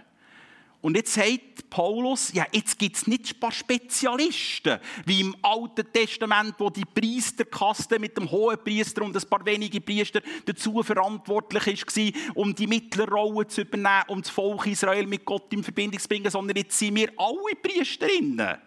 Und 0.83 0.97
jetzt 0.97 1.13
sagt 1.13 1.69
Paulus, 1.69 2.33
ja, 2.33 2.47
jetzt 2.53 2.79
gibt 2.79 2.97
es 2.97 3.07
nicht 3.07 3.35
ein 3.35 3.41
paar 3.41 3.53
Spezialisten, 3.53 4.79
wie 5.05 5.21
im 5.21 5.37
Alten 5.43 5.87
Testament, 5.93 6.55
wo 6.59 6.71
die 6.71 6.85
Priesterkaste 6.85 7.99
mit 7.99 8.17
dem 8.17 8.31
hohen 8.31 8.59
Priester 8.65 9.03
und 9.03 9.15
ein 9.15 9.29
paar 9.29 9.45
wenige 9.45 9.81
Priester 9.81 10.23
dazu 10.47 10.83
verantwortlich 10.83 11.67
war, 11.67 12.33
um 12.35 12.55
die 12.55 12.67
Mittlerrolle 12.67 13.47
zu 13.47 13.61
übernehmen, 13.61 14.05
um 14.09 14.23
das 14.23 14.31
Volk 14.31 14.67
Israel 14.67 15.07
mit 15.07 15.25
Gott 15.25 15.53
in 15.53 15.63
Verbindung 15.63 16.01
zu 16.01 16.09
bringen, 16.09 16.31
sondern 16.31 16.57
jetzt 16.57 16.79
sind 16.79 16.97
wir 16.97 17.13
alle 17.17 17.57
Priesterinnen. 17.63 18.59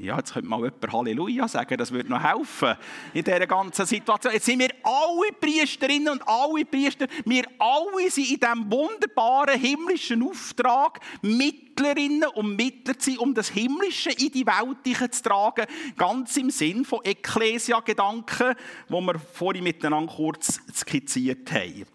Ja, 0.00 0.16
jetzt 0.16 0.32
könnte 0.32 0.48
mal 0.48 0.58
jemand 0.58 0.92
Halleluja 0.92 1.48
sagen, 1.48 1.76
das 1.76 1.90
würde 1.90 2.08
noch 2.08 2.22
helfen 2.22 2.74
in 3.14 3.24
dieser 3.24 3.46
ganzen 3.46 3.84
Situation. 3.84 4.32
Jetzt 4.32 4.46
sind 4.46 4.60
wir 4.60 4.70
alle 4.84 5.32
Priesterinnen 5.40 6.08
und 6.08 6.22
alle 6.26 6.64
Priester, 6.64 7.08
wir 7.24 7.44
alle 7.58 8.08
sind 8.08 8.30
in 8.30 8.38
diesem 8.38 8.70
wunderbaren 8.70 9.58
himmlischen 9.58 10.22
Auftrag, 10.22 11.00
Mittlerinnen 11.22 12.28
und 12.34 12.54
Mittler 12.54 12.96
zu 12.96 13.10
sein, 13.10 13.18
um 13.18 13.34
das 13.34 13.48
Himmlische 13.48 14.10
in 14.10 14.30
die 14.30 14.46
Welt 14.46 15.14
zu 15.14 15.22
tragen, 15.22 15.66
ganz 15.96 16.36
im 16.36 16.50
Sinn 16.50 16.84
von 16.84 17.00
Ekklesia-Gedanken, 17.02 18.54
die 18.88 18.92
wir 18.92 19.18
vorhin 19.18 19.64
miteinander 19.64 20.12
kurz 20.14 20.60
skizziert 20.76 21.50
haben. 21.50 21.86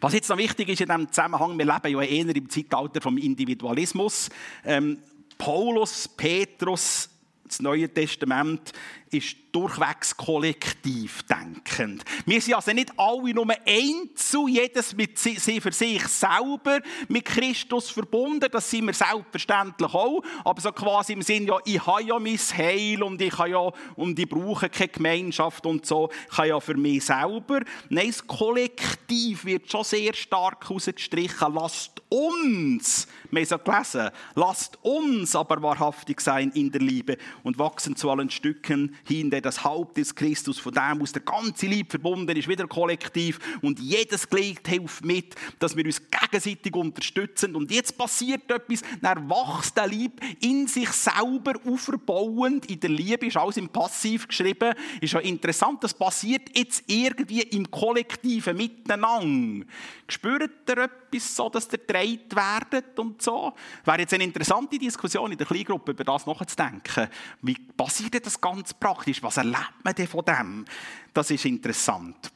Was 0.00 0.14
jetzt 0.14 0.28
noch 0.28 0.38
wichtig 0.38 0.68
ist 0.68 0.80
in 0.80 0.88
diesem 0.88 1.12
Zusammenhang, 1.12 1.58
wir 1.58 1.64
leben 1.64 1.88
ja 1.88 2.02
eher 2.02 2.36
im 2.36 2.48
Zeitalter 2.48 3.00
vom 3.00 3.16
Individualismus. 3.18 4.28
Ähm, 4.64 4.98
Paulus, 5.44 6.06
Petrus, 6.06 7.10
das 7.42 7.60
Neue 7.60 7.92
Testament 7.92 8.72
ist 9.12 9.36
durchwegs 9.52 10.16
kollektiv 10.16 11.22
denkend. 11.24 12.04
Wir 12.24 12.40
sind 12.40 12.54
also 12.54 12.72
nicht 12.72 12.92
alle 12.96 13.34
nur 13.34 13.46
einzeln, 13.66 14.48
jedes 14.48 14.94
mit 14.94 15.18
sie 15.18 15.60
für 15.60 15.72
sich 15.72 16.06
selber 16.08 16.80
mit 17.08 17.26
Christus 17.26 17.90
verbunden. 17.90 18.48
Das 18.50 18.70
sind 18.70 18.86
wir 18.86 18.94
selbstverständlich 18.94 19.92
auch. 19.92 20.22
Aber 20.44 20.60
so 20.60 20.72
quasi 20.72 21.12
im 21.12 21.22
Sinn, 21.22 21.46
ja, 21.46 21.58
ich 21.64 21.86
habe 21.86 22.02
ja 22.02 22.18
mein 22.18 22.38
Heil 22.38 23.02
und 23.02 23.20
ich, 23.20 23.36
ja, 23.38 23.70
und 23.96 24.18
ich 24.18 24.28
brauche 24.28 24.70
keine 24.70 24.88
Gemeinschaft 24.88 25.66
und 25.66 25.84
so. 25.84 26.08
Ich 26.30 26.38
habe 26.38 26.48
ja 26.48 26.60
für 26.60 26.76
mich 26.76 27.04
selber. 27.04 27.60
Nein, 27.90 28.06
das 28.08 28.26
Kollektiv 28.26 29.44
wird 29.44 29.70
schon 29.70 29.84
sehr 29.84 30.14
stark 30.14 30.66
herausgestrichen. 30.68 31.54
Lasst 31.54 32.02
uns, 32.08 33.06
wir 33.30 33.44
haben 33.44 33.54
es 33.54 33.64
gelesen, 33.64 34.10
lasst 34.34 34.78
uns 34.82 35.36
aber 35.36 35.62
wahrhaftig 35.62 36.20
sein 36.20 36.50
in 36.54 36.70
der 36.70 36.80
Liebe 36.80 37.18
und 37.42 37.58
wachsen 37.58 37.96
zu 37.96 38.10
allen 38.10 38.30
Stücken 38.30 38.96
hin, 39.06 39.30
der 39.30 39.40
das 39.40 39.64
Haupt 39.64 39.98
ist 39.98 40.14
Christus, 40.14 40.58
von 40.58 40.72
dem 40.72 41.02
aus 41.02 41.12
der 41.12 41.22
ganze 41.22 41.66
Lieb 41.66 41.90
verbunden 41.90 42.36
ist, 42.36 42.48
wieder 42.48 42.66
kollektiv. 42.66 43.38
Und 43.60 43.80
jedes 43.80 44.28
Glied 44.28 44.66
hilft 44.66 45.04
mit, 45.04 45.34
dass 45.58 45.76
wir 45.76 45.84
uns 45.84 46.02
gegenseitig 46.10 46.74
unterstützen. 46.74 47.54
Und 47.56 47.70
jetzt 47.70 47.96
passiert 47.96 48.50
etwas, 48.50 48.82
dann 49.00 49.28
wächst 49.28 49.76
der 49.76 49.86
Lieb 49.86 50.20
in 50.40 50.66
sich 50.66 50.90
selber 50.90 51.54
auferbauend, 51.66 52.70
in 52.70 52.80
der 52.80 52.90
Liebe. 52.90 53.26
Ist 53.26 53.36
alles 53.36 53.56
im 53.56 53.68
Passiv 53.68 54.28
geschrieben, 54.28 54.74
ist 55.00 55.12
ja 55.12 55.20
interessant, 55.20 55.82
das 55.84 55.94
passiert 55.94 56.56
jetzt 56.56 56.84
irgendwie 56.86 57.42
im 57.42 57.70
kollektiven 57.70 58.56
Miteinander. 58.56 59.66
Spürt 60.08 60.50
ihr 60.68 60.78
etwas 60.78 61.01
so, 61.20 61.48
dass 61.48 61.66
ihr 61.66 61.78
gedreht 61.78 62.34
werdet 62.34 62.98
und 62.98 63.20
so? 63.20 63.52
Wäre 63.84 64.00
jetzt 64.00 64.14
eine 64.14 64.24
interessante 64.24 64.78
Diskussion 64.78 65.32
in 65.32 65.38
der 65.38 65.46
Kleingruppe, 65.46 65.92
über 65.92 66.04
das 66.04 66.26
nachzudenken. 66.26 67.08
Wie 67.42 67.54
passiert 67.54 68.24
das 68.24 68.40
ganz 68.40 68.72
praktisch? 68.72 68.92
praktisch? 68.92 69.22
Was 69.22 69.36
erlebt 69.36 69.84
man 69.84 69.94
denn 69.94 70.08
von 70.08 70.24
dem? 70.24 70.64
Das 71.12 71.30
ist 71.30 71.44
interessant. 71.44 72.30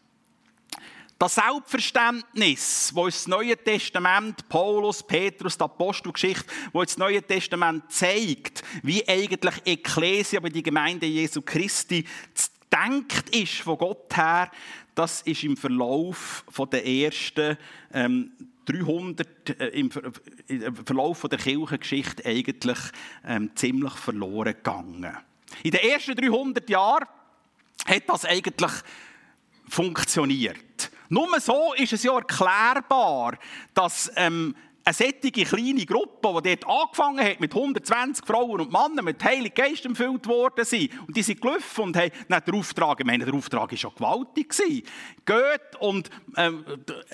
Das 1.19 1.35
Selbstverständnis, 1.35 2.91
wo 2.93 3.07
das 3.07 3.27
Neue 3.27 3.57
Testament, 3.57 4.47
Paulus, 4.51 5.03
Petrus, 5.03 5.57
die 5.57 5.65
Apostelgeschichte, 5.65 6.45
wo 6.73 6.83
das 6.83 6.99
Neue 6.99 7.23
Testament 7.23 7.91
zeigt, 7.91 8.63
wie 8.83 9.07
eigentlich 9.09 9.55
Ekklesia, 9.65 10.41
aber 10.41 10.51
die 10.51 10.63
Gemeinde 10.63 11.07
Jesu 11.07 11.41
Christi, 11.41 12.05
denkt 12.71 13.31
ist 13.35 13.61
von 13.61 13.79
Gott 13.79 14.15
her, 14.15 14.51
das 14.95 15.23
ist 15.23 15.43
im 15.45 15.57
Verlauf 15.57 16.45
der 16.71 16.87
ersten 16.87 17.57
ähm, 17.95 18.33
300, 18.67 19.61
äh, 19.61 19.67
im, 19.69 19.91
Verlauf 19.91 21.23
der 21.31 21.39
Kirchengeschichte 21.39 22.25
eigentlich 22.25 22.79
ähm, 23.25 23.51
ziemlich 23.55 23.95
verloren 23.95 24.55
gegangen. 24.55 25.17
In 25.63 25.71
den 25.71 25.81
ersten 25.81 26.15
300 26.15 26.69
Jahren 26.69 27.07
hat 27.87 28.03
das 28.09 28.25
eigentlich 28.25 28.73
funktioniert. 29.69 30.91
Nur 31.09 31.41
so 31.41 31.73
ist 31.75 31.93
es 31.93 32.03
ja 32.03 32.17
erklärbar, 32.17 33.39
dass 33.75 34.11
ähm, 34.17 34.57
eine 34.87 34.95
solche 34.95 35.45
kleine 35.45 35.85
Gruppe, 35.85 36.41
die 36.43 36.55
dort 36.55 36.67
angefangen 36.69 37.25
hat, 37.25 37.41
mit 37.41 37.53
120 37.53 38.25
Frauen 38.25 38.61
und 38.61 38.71
Männern, 38.73 39.05
mit 39.05 39.23
Heilig 39.25 39.53
Geist 39.53 39.85
empfüllt 39.85 40.29
worden 40.29 40.65
sind, 40.65 40.93
und 41.09 41.17
die 41.17 41.25
sind 41.25 41.41
gelaufen 41.41 41.85
und 41.87 41.97
haben 41.97 42.13
nicht 42.29 42.47
den 42.47 42.55
Auftrag, 42.55 43.01
ich 43.01 43.07
meine, 43.07 43.25
der 43.25 43.35
Auftrag 43.35 43.73
war 43.73 43.77
schon 43.77 43.95
gewaltig. 43.97 44.55
Geht 45.27 45.81
und 45.81 46.09
ähm, 46.37 46.65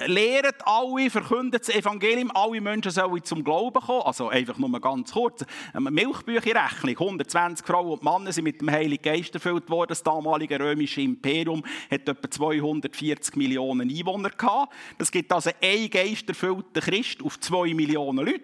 lehrt 0.06 0.56
alle, 0.66 1.08
verkündet 1.08 1.66
das 1.66 1.74
Evangelium, 1.74 2.30
alle 2.34 2.60
Menschen 2.60 2.90
sollen 2.90 3.24
zum 3.24 3.42
Glauben 3.42 3.80
kommen, 3.80 4.02
also 4.02 4.28
einfach 4.28 4.58
nur 4.58 4.78
ganz 4.78 5.12
kurz. 5.12 5.42
Eine 5.72 5.90
Milchbücherrechnung, 5.90 6.98
120 6.98 7.66
Frauen 7.66 7.92
und 7.92 8.02
Männer 8.02 8.32
sind 8.32 8.44
mit 8.44 8.60
dem 8.60 8.70
Heiligen 8.70 9.02
Geist 9.02 9.34
erfüllt 9.34 9.70
worden, 9.70 9.88
das 9.88 10.02
damalige 10.02 10.60
römische 10.60 11.00
Imperium 11.00 11.64
hat 11.90 12.06
etwa 12.06 12.30
240 12.30 13.34
Millionen 13.36 13.88
Einwohner 13.88 14.28
gehabt. 14.28 14.74
Das 14.98 15.10
gibt 15.10 15.32
also 15.32 15.50
einen 15.62 15.88
geisterfüllten 15.88 16.82
Christ 16.82 17.22
auf 17.22 17.40
zwei 17.40 17.61
2 17.62 17.74
Millionen 17.74 18.26
Leute. 18.26 18.40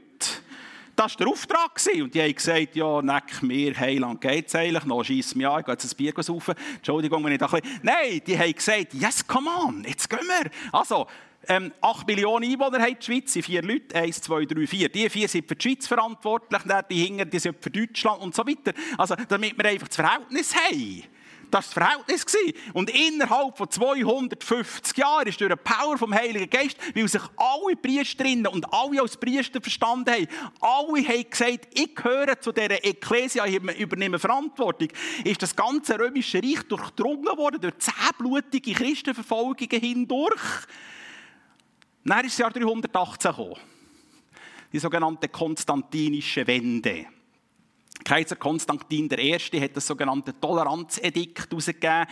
Das 0.95 1.13
war 1.13 1.17
der 1.19 1.29
Auftrag. 1.29 1.81
Und 2.01 2.15
die 2.15 2.23
haben 2.23 2.35
gesagt, 2.35 2.77
ja, 2.77 3.03
neck 3.03 3.43
mir, 3.43 3.77
Heiland 3.79 4.25
es 4.25 4.55
eigentlich, 4.55 4.85
noch 4.85 5.03
schieß 5.03 5.35
mich 5.35 5.47
an, 5.47 5.61
ich 5.61 5.67
gehe 5.67 5.75
jetzt 5.75 5.93
ein 5.93 5.97
Bier 5.97 6.23
saufen. 6.23 6.55
Entschuldigung, 6.77 7.25
wenn 7.25 7.33
ich 7.33 7.39
da 7.39 7.47
ein 7.47 7.61
bisschen... 7.61 7.81
Nein, 7.83 8.21
die 8.25 8.39
haben 8.39 8.53
gesagt, 8.53 8.95
yes, 8.95 9.27
come 9.27 9.51
on, 9.51 9.85
jetzt 9.85 10.09
gehen 10.09 10.21
wir. 10.21 10.51
Also, 10.73 11.07
ähm, 11.49 11.73
8 11.81 12.07
Millionen 12.07 12.51
Einwohner 12.51 12.81
hat 12.81 13.01
die 13.01 13.05
Schweiz, 13.05 13.33
sind 13.33 13.45
vier 13.45 13.63
Leute, 13.63 13.95
1, 13.95 14.21
2, 14.23 14.45
3, 14.45 14.67
4. 14.67 14.89
Die 14.89 15.09
vier 15.09 15.29
sind 15.29 15.49
für 15.49 15.57
die 15.57 15.69
Schweiz 15.69 15.87
verantwortlich, 15.87 16.63
die 16.91 17.05
Hingern, 17.05 17.31
die 17.31 17.39
sind 17.39 17.57
für 17.61 17.71
Deutschland 17.71 18.21
und 18.21 18.35
so 18.35 18.47
weiter. 18.47 18.73
Also, 18.97 19.15
damit 19.29 19.57
wir 19.57 19.65
einfach 19.65 19.89
das 19.89 19.97
Verhältnis 19.97 20.55
haben. 20.55 21.05
Das 21.51 21.75
war 21.77 21.89
das 21.95 22.05
Verhältnis. 22.05 22.27
Und 22.75 22.91
innerhalb 22.91 23.57
von 23.57 23.71
250 23.71 24.97
Jahren 24.97 25.27
ist 25.29 25.41
durch 25.41 25.51
die 25.51 25.57
Power 25.57 25.97
vom 25.97 26.15
Heiligen 26.15 26.51
Geist, 26.51 26.77
weil 26.95 27.09
sich 27.09 27.23
alle 27.37 27.77
Priesterinnen 27.77 28.47
und 28.47 28.73
alle 28.73 29.01
als 29.01 29.17
Priester 29.17 29.61
verstanden 29.61 30.11
haben, 30.11 30.27
alle 30.61 31.09
haben 31.09 31.31
gesagt, 31.31 31.69
ich 31.75 31.95
gehöre 31.95 32.41
zu 32.41 32.53
dieser 32.53 32.85
Ekklesia, 32.85 33.47
ich 33.47 33.57
übernehme 33.79 34.19
Verantwortung, 34.19 34.89
ist 35.25 35.43
das 35.43 35.57
ganze 35.57 35.99
römische 35.99 36.43
Reich 36.43 36.63
durchdrungen 36.65 37.37
worden 37.37 37.61
durch 37.61 37.79
zehn 37.79 37.95
blutige 38.19 38.73
Christenverfolgungen 38.73 39.81
hindurch. 39.81 40.67
Dann 42.05 42.25
ist 42.25 42.33
das 42.33 42.39
Jahr 42.39 42.51
318 42.51 43.31
gekommen. 43.31 43.55
Die 44.73 44.79
sogenannte 44.79 45.29
konstantinische 45.29 46.47
Wende. 46.47 47.07
Kaiser 48.05 48.37
Konstantin 48.37 49.09
I. 49.11 49.33
hat 49.33 49.77
das 49.77 49.87
sogenannte 49.87 50.39
Toleranzedikt 50.39 51.51
herausgegeben. 51.51 52.07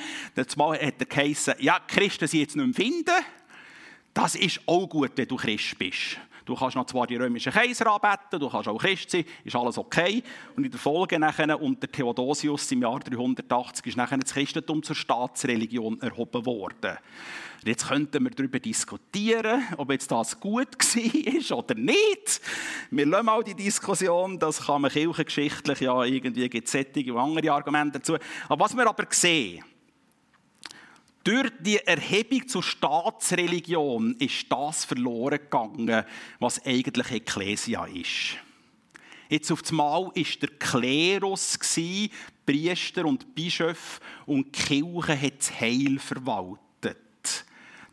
Zumal 0.47 0.81
hat 0.81 0.95
er 0.99 1.07
geheißen, 1.07 1.55
ja, 1.61 1.81
Christen 1.87 2.29
sind 2.29 2.41
jetzt 2.41 2.57
nicht 2.57 2.67
mehr 2.67 2.75
finden. 2.75 3.25
Das 4.13 4.35
ist 4.35 4.61
auch 4.67 4.87
gut, 4.87 5.13
wenn 5.17 5.29
du 5.29 5.37
Christ 5.37 5.79
bist. 5.79 6.19
Du 6.47 6.55
kannst 6.55 6.77
noch 6.77 6.87
zwar 6.87 7.09
die 7.09 7.17
römischen 7.17 7.53
Kaiser 7.53 7.93
anbeten, 7.93 8.39
du 8.39 8.49
kannst 8.49 8.69
auch 8.69 8.79
Christ 8.79 9.11
sein, 9.11 9.25
ist 9.45 9.57
alles 9.57 9.79
okay. 9.79 10.23
Und 10.55 10.65
in 10.65 10.71
der 10.71 10.79
Folge 10.79 11.19
nachher, 11.19 11.61
unter 11.61 11.91
Theodosius 11.91 12.71
im 12.71 12.83
Jahr 12.83 13.01
380 13.01 13.87
ist 13.87 13.97
nachher 13.97 14.17
das 14.17 14.33
Christentum 14.33 14.81
zur 14.83 14.95
Staatsreligion 14.95 16.01
erhoben 16.01 16.47
worden. 16.47 16.99
Jetzt 17.67 17.89
könnten 17.89 18.23
wir 18.23 18.31
darüber 18.31 18.61
diskutieren, 18.61 19.63
ob 19.77 19.91
jetzt 19.91 20.11
das 20.11 20.39
gut 20.39 20.69
war 20.79 21.59
oder 21.59 21.75
nicht. 21.75 22.41
Wir 22.91 23.07
lassen 23.07 23.27
mal 23.27 23.43
die 23.43 23.55
Diskussion, 23.55 24.39
das 24.39 24.67
kann 24.67 24.83
man 24.83 24.91
kirchengeschichtlich 24.91 25.81
ja 25.81 26.05
irgendwie 26.05 26.49
gibt 26.49 26.69
es 26.69 26.75
und 26.75 27.17
andere 27.17 27.53
Argumente 27.53 27.99
dazu. 27.99 28.17
Aber 28.49 28.65
was 28.65 28.77
wir 28.77 28.87
aber 28.87 29.07
sehen, 29.11 29.65
durch 31.25 31.51
die 31.59 31.79
Erhebung 31.79 32.47
zur 32.47 32.63
Staatsreligion 32.63 34.15
ist 34.21 34.47
das 34.49 34.85
verloren 34.85 35.41
gegangen, 35.41 36.05
was 36.39 36.65
eigentlich 36.65 37.11
Ekklesia 37.11 37.85
ist. 37.87 38.37
Jetzt 39.29 39.51
auf 39.51 39.63
einmal 39.69 40.05
war 40.05 40.13
der 40.15 40.51
Klerus, 40.61 41.59
Priester 42.47 43.07
und 43.07 43.35
Bischof, 43.35 43.99
und 44.25 44.53
die 44.57 44.63
Kirche 44.63 45.21
hat 45.21 45.39
das 45.41 45.61
Heil 45.61 45.99
verwaltet. 45.99 46.66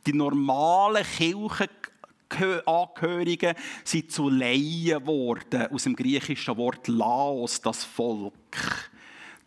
Die 0.06 0.14
normalen 0.14 1.06
Kirchenangehörigen 2.30 3.56
sind 3.84 4.12
zu 4.12 4.30
Laien 4.30 5.00
geworden, 5.00 5.68
aus 5.72 5.84
dem 5.84 5.96
griechischen 5.96 6.58
Wort 6.58 6.88
Laos, 6.88 7.62
das 7.62 7.84
Volk. 7.84 8.34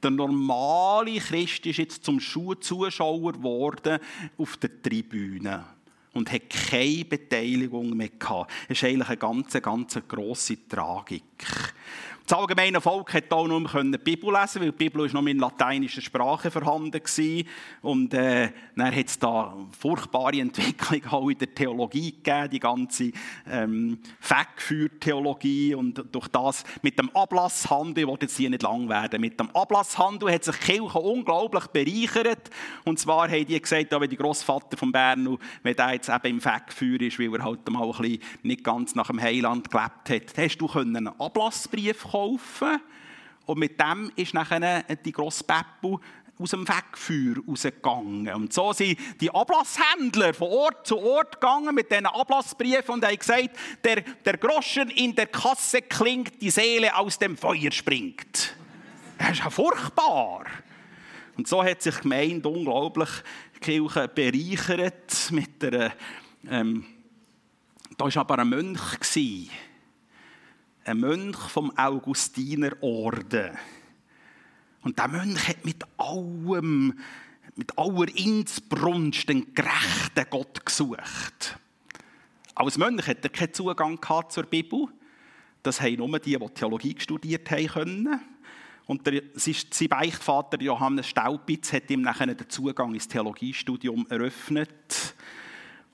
Der 0.02 0.10
normale 0.10 1.18
Christ 1.18 1.66
ist 1.66 1.78
jetzt 1.78 2.04
zum 2.04 2.20
Zuschauer 2.20 3.32
geworden 3.32 3.98
auf 4.38 4.56
der 4.58 4.82
Tribüne 4.82 5.64
und 6.12 6.32
hat 6.32 6.48
keine 6.48 7.04
Beteiligung 7.04 7.90
mehr 7.96 8.10
gehabt. 8.10 8.50
Das 8.68 8.78
ist 8.78 8.84
eigentlich 8.84 9.08
eine 9.08 9.16
ganz, 9.16 9.52
ganz 9.60 9.98
grosse 10.08 10.66
Tragik. 10.68 11.22
Das 12.26 12.36
allgemeine 12.36 12.80
Volk 12.80 13.12
konnte 13.12 13.36
auch 13.36 13.46
nur 13.46 13.60
die 13.60 13.98
Bibel 13.98 14.34
lesen, 14.34 14.60
weil 14.60 14.72
die 14.72 14.76
Bibel 14.76 15.08
noch 15.12 15.24
in 15.26 15.38
lateinischer 15.38 16.00
Sprache 16.00 16.50
vorhanden 16.50 17.00
war. 17.00 17.44
Und 17.82 18.14
äh, 18.14 18.50
dann 18.74 18.96
hat 18.96 19.06
es 19.06 19.16
da 19.16 19.56
furchtbare 19.78 20.36
Entwicklung 20.40 21.06
auch 21.12 21.28
in 21.28 21.38
der 21.38 21.54
Theologie 21.54 22.10
gegeben, 22.10 22.50
die 22.50 22.58
ganze 22.58 23.12
ähm, 23.48 24.00
Fackfeuer-Theologie. 24.18 25.76
Und 25.76 26.02
durch 26.10 26.26
das 26.26 26.64
mit 26.82 26.98
dem 26.98 27.14
Ablasshandel, 27.14 28.02
ich 28.02 28.08
will 28.08 28.18
jetzt 28.20 28.36
hier 28.36 28.50
nicht 28.50 28.64
lang 28.64 28.88
werden, 28.88 29.20
mit 29.20 29.38
dem 29.38 29.54
Ablasshandel 29.54 30.32
hat 30.32 30.42
sich 30.42 30.56
die 30.56 30.72
Kirche 30.72 30.98
unglaublich 30.98 31.68
bereichert. 31.68 32.50
Und 32.84 32.98
zwar 32.98 33.30
haben 33.30 33.46
die 33.46 33.62
gesagt, 33.62 33.92
wenn 33.92 34.10
die 34.10 34.16
Großvater 34.16 34.76
von 34.76 34.90
Bern, 34.90 35.38
wenn 35.62 35.76
der 35.76 35.92
jetzt 35.92 36.08
eben 36.08 36.26
im 36.26 36.40
Fackfeuer 36.40 37.02
ist, 37.02 37.20
weil 37.20 37.32
er 37.36 37.44
halt 37.44 37.68
mal 37.70 37.84
ein 37.84 37.92
bisschen 37.92 38.18
nicht 38.42 38.64
ganz 38.64 38.96
nach 38.96 39.06
dem 39.06 39.22
Heiland 39.22 39.70
gelebt 39.70 40.10
hat, 40.10 40.36
hast 40.36 40.58
du 40.58 40.68
einen 40.72 41.06
Ablassbrief 41.20 42.02
bekommen 42.02 42.15
kaufen. 42.16 42.80
Und 43.46 43.58
mit 43.58 43.80
dem 43.80 44.10
ist 44.16 44.34
nachher 44.34 44.82
die 44.82 45.12
grosse 45.12 45.44
Peppel 45.44 45.98
aus 46.38 46.50
dem 46.50 46.68
Wegfeuer 46.68 47.42
rausgegangen. 47.48 48.34
Und 48.34 48.52
so 48.52 48.72
sind 48.72 48.98
die 49.20 49.30
Ablasshändler 49.30 50.34
von 50.34 50.48
Ort 50.48 50.86
zu 50.86 50.98
Ort 50.98 51.40
gegangen 51.40 51.74
mit 51.74 51.90
diesen 51.90 52.06
Ablassbriefen 52.06 52.94
und 52.94 53.04
haben 53.04 53.18
gesagt, 53.18 53.50
der, 53.84 54.02
der 54.02 54.36
Groschen 54.36 54.90
in 54.90 55.14
der 55.14 55.26
Kasse 55.26 55.82
klingt, 55.82 56.40
die 56.42 56.50
Seele 56.50 56.94
aus 56.94 57.18
dem 57.18 57.36
Feuer 57.36 57.72
springt. 57.72 58.54
Das 59.18 59.30
ist 59.30 59.38
ja 59.38 59.50
furchtbar. 59.50 60.44
Und 61.38 61.48
so 61.48 61.64
hat 61.64 61.82
sich 61.82 61.94
die 61.94 62.02
Gemeinde 62.02 62.48
unglaublich 62.48 63.08
die 63.56 63.60
Kirche 63.60 64.08
bereichert 64.08 65.30
mit 65.30 65.62
der, 65.62 65.92
ähm, 66.50 66.84
da 67.96 68.04
war 68.04 68.16
aber 68.18 68.38
ein 68.38 68.48
Mönch, 68.48 68.98
ein 70.86 71.00
Mönch 71.00 71.36
vom 71.36 71.76
Augustinerorden. 71.76 73.50
Und 74.82 74.98
der 74.98 75.08
Mönch 75.08 75.48
hat 75.48 75.64
mit 75.64 75.84
allem, 75.96 76.98
mit 77.56 77.76
aller 77.76 78.16
Innsbrunst 78.16 79.28
den 79.28 79.52
gerechten 79.52 80.26
Gott 80.30 80.64
gesucht. 80.64 81.58
Als 82.54 82.78
Mönch 82.78 83.06
hat 83.08 83.24
er 83.24 83.30
keinen 83.30 83.52
Zugang 83.52 83.98
zur 84.28 84.44
Bibel. 84.44 84.86
Das 85.62 85.80
haben 85.80 85.96
nur 85.96 86.18
die, 86.20 86.38
die 86.38 86.48
Theologie 86.50 86.94
studiert 86.98 87.50
haben 87.50 87.66
können. 87.66 88.20
Und 88.86 89.04
der, 89.08 89.22
sein 89.34 89.88
Beichtvater 89.88 90.60
Johannes 90.62 91.08
Staupitz 91.08 91.72
hat 91.72 91.90
ihm 91.90 92.02
nachher 92.02 92.32
den 92.32 92.48
Zugang 92.48 92.94
ins 92.94 93.08
Theologiestudium 93.08 94.06
eröffnet. 94.08 95.16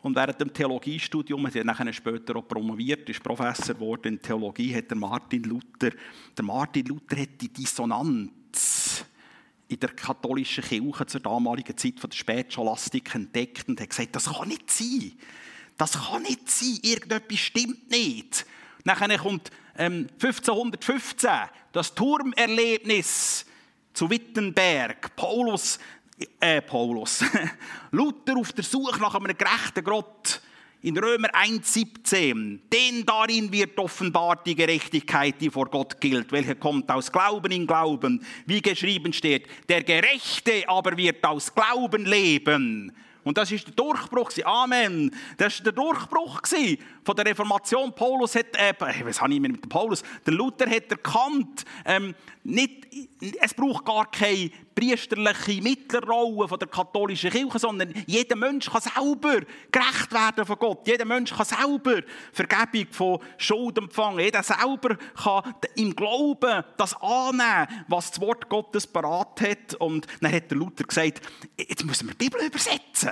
Und 0.03 0.17
während 0.17 0.41
dem 0.41 0.53
Theologiestudium, 0.53 1.47
er 1.47 1.79
hat 1.79 1.95
später 1.95 2.37
auch 2.37 2.49
promoviert, 2.49 3.09
ist 3.09 3.23
Professor 3.23 3.75
geworden 3.75 4.15
in 4.15 4.23
Theologie, 4.23 4.75
hat 4.75 4.91
der 4.91 4.97
Martin 4.97 5.45
Luther, 5.45 5.93
der 6.37 6.45
Martin 6.45 6.87
Luther 6.87 7.21
hat 7.21 7.41
die 7.41 7.49
Dissonanz 7.49 9.05
in 9.69 9.79
der 9.79 9.91
katholischen 9.91 10.65
Kirche 10.65 11.07
zur 11.07 11.21
damaligen 11.21 11.77
Zeit 11.77 12.01
von 12.01 12.11
der 12.11 12.17
Spätscholastik 12.17 13.15
entdeckt 13.15 13.69
und 13.69 13.81
hat 13.81 13.91
gesagt, 13.91 14.17
das 14.17 14.25
kann 14.25 14.49
nicht 14.49 14.71
sein. 14.71 15.13
Das 15.79 15.93
kann 15.93 16.23
nicht 16.23 16.51
sein, 16.51 16.79
irgendetwas 16.83 17.39
stimmt 17.39 17.91
nicht. 17.91 18.45
Nachher 18.85 19.17
kommt 19.19 19.51
ähm, 19.79 20.09
1515 20.21 21.31
das 21.71 21.95
Turmerlebnis 21.95 23.47
zu 23.95 24.11
Wittenberg. 24.11 25.15
Paulus 25.17 25.79
äh, 26.41 26.63
Paulus, 26.63 27.25
Luther 27.91 28.37
auf 28.37 28.53
der 28.53 28.65
Suche 28.65 29.01
nach 29.01 29.15
einem 29.15 29.37
gerechten 29.37 29.85
Gott. 29.85 30.41
In 30.85 30.99
Römer 30.99 31.29
1,17. 31.29 32.59
Denn 32.73 33.07
darin 33.07 33.53
wird 33.53 33.79
offenbart 33.79 34.45
die 34.45 34.57
Gerechtigkeit, 34.57 35.37
die 35.41 35.49
vor 35.49 35.67
Gott 35.67 36.01
gilt, 36.01 36.33
welche 36.33 36.57
kommt 36.57 36.91
aus 36.91 37.13
Glauben 37.13 37.53
in 37.53 37.69
Glauben, 37.69 38.25
wie 38.47 38.61
geschrieben 38.61 39.13
steht. 39.13 39.47
Der 39.69 39.85
Gerechte 39.85 40.65
aber 40.67 40.97
wird 40.97 41.25
aus 41.25 41.55
Glauben 41.55 42.05
leben. 42.05 42.93
Und 43.25 43.39
das 43.39 43.53
ist 43.53 43.67
der 43.67 43.75
Durchbruch. 43.75 44.31
Amen. 44.45 45.15
Das 45.37 45.59
war 45.59 45.65
der 45.65 45.73
Durchbruch 45.73 46.41
von 47.05 47.17
der 47.17 47.27
Reformation. 47.27 47.95
Paulus 47.95 48.35
hat, 48.35 48.57
äh, 48.57 48.75
was 49.05 49.21
habe 49.21 49.35
ich 49.35 49.41
mit 49.41 49.69
Paulus? 49.69 50.03
Der 50.27 50.35
Luther 50.35 50.69
hat 50.69 50.91
erkannt, 50.91 51.65
ähm, 51.85 52.15
nicht, 52.45 52.89
es 53.41 53.55
braucht 53.55 53.85
gar 53.85 54.11
keine 54.11 54.51
priesterliche 54.75 55.63
Mittlerrolle 55.63 56.49
von 56.49 56.59
der 56.59 56.67
katholischen 56.69 57.31
Kirche, 57.31 57.59
sondern 57.59 57.95
jeder 58.07 58.35
Mensch 58.35 58.69
kann 58.69 58.81
selber 58.81 59.41
gerecht 59.71 60.13
werden 60.13 60.45
von 60.45 60.59
Gott. 60.59 60.87
Jeder 60.87 61.05
Mensch 61.05 61.33
kann 61.33 61.47
selber 61.47 62.03
Vergebung 62.33 62.87
von 62.91 63.21
Schuld 63.39 63.79
empfangen. 63.79 64.19
Jeder 64.19 64.43
selber 64.43 64.97
kann 65.23 65.55
im 65.77 65.95
Glauben 65.95 66.65
das 66.77 66.97
annehmen, 67.01 67.85
was 67.87 68.11
das 68.11 68.21
Wort 68.21 68.49
Gottes 68.49 68.87
parat 68.87 69.41
hat. 69.41 69.75
Und 69.75 70.07
dann 70.21 70.33
hat 70.33 70.51
der 70.51 70.59
Luther 70.59 70.85
gesagt, 70.85 71.21
jetzt 71.57 71.85
müssen 71.85 72.09
wir 72.09 72.15
die 72.15 72.29
Bibel 72.29 72.45
übersetzen. 72.45 73.12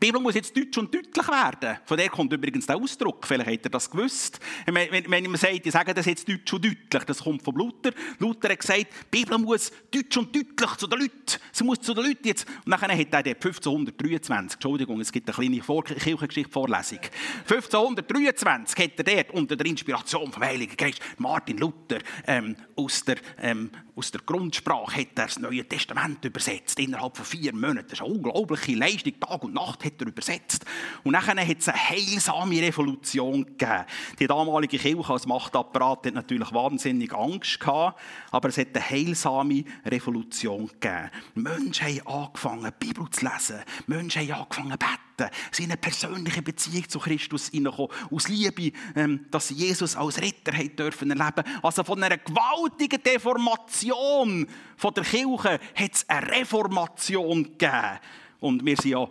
Die 0.00 0.06
Bibel 0.06 0.20
muss 0.20 0.34
jetzt 0.34 0.54
deutsch 0.54 0.76
und 0.76 0.94
deutlich 0.94 1.26
werden. 1.26 1.78
Von 1.86 1.96
der 1.96 2.10
kommt 2.10 2.30
übrigens 2.30 2.66
der 2.66 2.76
Ausdruck. 2.76 3.26
Vielleicht 3.26 3.50
habt 3.50 3.64
ihr 3.64 3.70
das 3.70 3.90
gewusst. 3.90 4.38
Wenn, 4.66 5.10
wenn, 5.10 5.24
man 5.24 5.36
sagt, 5.36 5.64
ich 5.64 5.72
sage 5.72 5.94
das 5.94 6.04
jetzt 6.04 6.28
deutsch 6.28 6.52
und 6.52 6.64
deutlich, 6.64 7.04
das 7.04 7.18
kommt 7.18 7.42
von 7.42 7.54
Luther. 7.54 7.92
Luther 8.18 8.50
hat 8.50 8.60
gesagt, 8.60 8.86
die 9.12 9.18
Bibel 9.18 9.38
muss 9.38 9.72
deutsch 9.90 10.16
und 10.18 10.36
deutlich 10.36 10.76
zu 10.76 10.86
den 10.86 11.00
Leuten. 11.00 11.40
Sie 11.50 11.64
muss 11.64 11.80
zu 11.80 11.94
den 11.94 12.04
Leuten 12.04 12.28
jetzt. 12.28 12.46
Und 12.64 12.72
dann 12.72 12.80
hat 12.82 12.90
er 12.90 13.34
1523, 13.34 14.56
Entschuldigung, 14.56 15.00
es 15.00 15.10
gibt 15.10 15.28
eine 15.28 15.34
kleine 15.34 15.62
Vor 15.62 15.82
Kirchengeschichte-Vorlesung. 15.84 17.00
1523 17.48 18.84
hat 18.84 18.98
er 18.98 19.14
dort 19.14 19.30
unter 19.30 19.56
der 19.56 19.66
Inspiration 19.66 20.30
vom 20.30 20.42
Heiligen 20.42 20.76
Geist 20.76 21.00
Martin 21.16 21.56
Luther 21.56 22.00
ähm, 22.26 22.54
aus, 22.76 23.02
der, 23.02 23.16
ähm, 23.40 23.70
aus 23.94 24.10
der 24.10 24.20
Grundsprache 24.20 25.00
hat 25.00 25.08
er 25.16 25.24
das 25.24 25.38
Neue 25.38 25.66
Testament 25.66 26.22
übersetzt. 26.22 26.78
Innerhalb 26.78 27.16
von 27.16 27.24
vier 27.24 27.54
Monaten. 27.54 27.88
Das 27.88 28.00
ist 28.00 28.04
eine 28.04 28.12
unglaubliche 28.12 28.74
Leistung, 28.74 29.18
Tag 29.18 29.42
und 29.42 29.54
Nacht 29.54 29.85
hat 29.86 30.00
er 30.00 30.06
übersetzt. 30.08 30.64
Und 31.04 31.12
dann 31.12 31.26
hat 31.26 31.58
es 31.58 31.68
eine 31.68 31.78
heilsame 31.78 32.60
Revolution 32.60 33.44
gegeben. 33.44 33.84
Die 34.18 34.26
damalige 34.26 34.78
Kirche 34.78 35.12
als 35.12 35.26
Machtapparat 35.26 36.06
hat 36.06 36.14
natürlich 36.14 36.52
wahnsinnig 36.52 37.12
Angst 37.12 37.60
gehabt, 37.60 38.00
aber 38.30 38.48
es 38.48 38.58
hat 38.58 38.68
eine 38.74 38.90
heilsame 38.90 39.64
Revolution 39.84 40.68
gegeben. 40.68 41.10
Menschen 41.34 41.86
haben 41.86 42.06
angefangen, 42.06 42.72
die 42.80 42.86
Bibel 42.86 43.08
zu 43.10 43.24
lesen. 43.24 43.62
Menschen 43.86 44.22
haben 44.22 44.42
angefangen, 44.42 44.72
zu 44.72 44.78
beten. 45.16 45.30
In 45.58 45.64
eine 45.64 45.76
persönliche 45.76 46.42
Beziehung 46.42 46.88
zu 46.88 46.98
Christus 46.98 47.48
hineingekommen. 47.48 47.90
Aus 48.10 48.28
Liebe, 48.28 48.72
ähm, 48.94 49.26
dass 49.30 49.48
sie 49.48 49.54
Jesus 49.54 49.96
als 49.96 50.20
Retter 50.20 50.52
dürfen 50.52 51.10
erleben. 51.10 51.44
Also 51.62 51.84
von 51.84 52.02
einer 52.02 52.18
gewaltigen 52.18 53.02
Deformation 53.02 54.46
von 54.76 54.94
der 54.94 55.04
Kirche 55.04 55.60
hat 55.74 55.92
es 55.92 56.08
eine 56.08 56.30
Reformation 56.30 57.44
gegeben. 57.44 57.98
Und 58.40 58.64
wir 58.64 58.76
sind 58.76 58.90
ja 58.90 59.08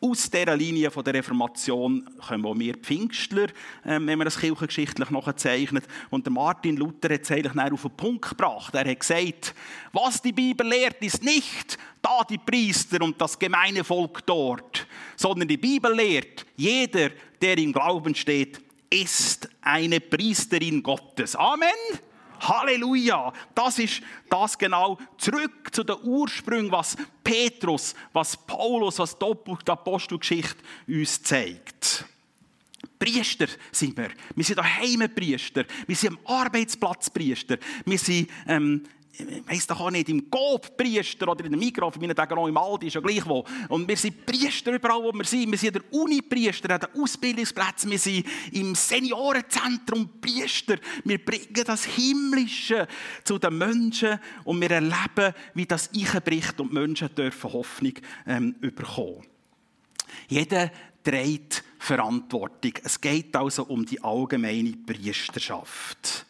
aus 0.00 0.30
dieser 0.30 0.56
Linie 0.56 0.90
der 0.90 1.14
Reformation 1.14 2.08
kommen 2.26 2.44
auch 2.44 2.58
wir 2.58 2.74
Pfingstler, 2.74 3.46
ähm, 3.84 4.06
wenn 4.06 4.18
man 4.18 4.26
das 4.26 4.38
kirchengeschichtlich 4.38 5.10
nachzeichnet. 5.10 5.84
Und 6.10 6.26
der 6.26 6.32
Martin 6.32 6.76
Luther 6.76 7.14
hat 7.14 7.22
es 7.22 7.30
eigentlich 7.30 7.72
auf 7.72 7.82
den 7.82 7.96
Punkt 7.96 8.28
gebracht. 8.28 8.74
Er 8.74 8.88
hat 8.88 9.00
gesagt, 9.00 9.54
was 9.92 10.20
die 10.20 10.32
Bibel 10.32 10.66
lehrt, 10.66 11.02
ist 11.02 11.24
nicht 11.24 11.78
da 12.02 12.22
die 12.28 12.38
Priester 12.38 13.02
und 13.02 13.20
das 13.20 13.38
gemeine 13.38 13.82
Volk 13.82 14.24
dort, 14.26 14.86
sondern 15.16 15.48
die 15.48 15.56
Bibel 15.56 15.92
lehrt, 15.94 16.46
jeder, 16.56 17.10
der 17.40 17.58
im 17.58 17.72
Glauben 17.72 18.14
steht, 18.14 18.60
ist 18.90 19.48
eine 19.62 20.00
Priesterin 20.00 20.82
Gottes. 20.82 21.34
Amen. 21.34 21.68
Halleluja! 22.40 23.32
Das 23.54 23.78
ist 23.78 24.02
das 24.28 24.56
genau 24.58 24.98
zurück 25.18 25.74
zu 25.74 25.84
den 25.84 25.96
Ursprüngen, 26.02 26.70
was 26.70 26.96
Petrus, 27.22 27.94
was 28.12 28.36
Paulus, 28.36 28.98
was 28.98 29.16
die 29.18 29.70
Apostelgeschichte 29.70 30.56
uns 30.86 31.22
zeigt. 31.22 32.04
Priester 32.98 33.46
sind 33.72 33.96
wir. 33.96 34.10
Wir 34.34 34.44
sind 34.44 34.58
daheim 34.58 35.08
Priester. 35.14 35.64
Wir 35.86 35.96
sind 35.96 36.18
am 36.18 36.18
Arbeitsplatz 36.24 37.10
Priester. 37.10 37.58
Wir 37.84 37.98
sind 37.98 38.30
ähm, 38.46 38.82
ich 39.18 39.48
weiss 39.48 39.66
doch 39.66 39.80
auch 39.80 39.90
nicht, 39.90 40.08
im 40.08 40.30
Coop-Priester 40.30 41.28
oder 41.28 41.44
in 41.44 41.52
der 41.52 41.58
Mikro, 41.58 41.90
für 41.90 41.98
meine 41.98 42.14
Tage 42.14 42.36
auch 42.36 42.46
im 42.46 42.56
Aldi, 42.56 42.88
ist 42.88 42.94
ja 42.94 43.00
gleich 43.00 43.24
wo. 43.26 43.44
Und 43.68 43.88
wir 43.88 43.96
sind 43.96 44.26
Priester 44.26 44.72
überall, 44.72 45.02
wo 45.02 45.12
wir 45.12 45.24
sind. 45.24 45.50
Wir 45.50 45.58
sind 45.58 45.76
der 45.76 45.82
Uni-Priester, 45.90 46.70
an 46.70 46.80
den 46.80 47.02
Ausbildungsplätzen, 47.02 47.90
wir 47.90 47.98
sind 47.98 48.26
im 48.52 48.74
Seniorenzentrum 48.74 50.20
Priester. 50.20 50.76
Wir 51.04 51.24
bringen 51.24 51.64
das 51.64 51.84
Himmlische 51.84 52.86
zu 53.24 53.38
den 53.38 53.56
Menschen 53.56 54.18
und 54.44 54.60
wir 54.60 54.70
erleben, 54.70 55.34
wie 55.54 55.66
das 55.66 55.90
einbricht 55.94 56.60
und 56.60 56.70
die 56.70 56.74
Menschen 56.74 57.14
dürfen 57.14 57.52
Hoffnung 57.52 57.94
ähm, 58.26 58.54
bekommen. 58.60 59.22
Jeder 60.28 60.70
trägt 61.02 61.64
Verantwortung. 61.78 62.72
Es 62.82 63.00
geht 63.00 63.34
also 63.36 63.64
um 63.64 63.86
die 63.86 64.02
allgemeine 64.02 64.72
Priesterschaft. 64.72 66.25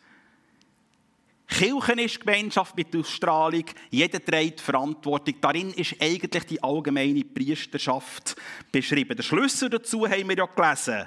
Kirchen 1.56 1.98
ist 2.00 2.20
Gemeinschaft 2.20 2.76
mit 2.76 2.94
Ausstrahlung. 2.94 3.64
Jeder 3.88 4.22
trägt 4.22 4.60
Verantwortung. 4.60 5.36
Darin 5.40 5.72
ist 5.72 5.96
eigentlich 6.02 6.44
die 6.44 6.62
allgemeine 6.62 7.24
Priesterschaft 7.24 8.36
beschrieben. 8.70 9.16
Der 9.16 9.22
Schlüssel 9.22 9.70
dazu 9.70 10.06
haben 10.06 10.28
wir 10.28 10.36
ja 10.36 10.44
gelesen. 10.44 11.06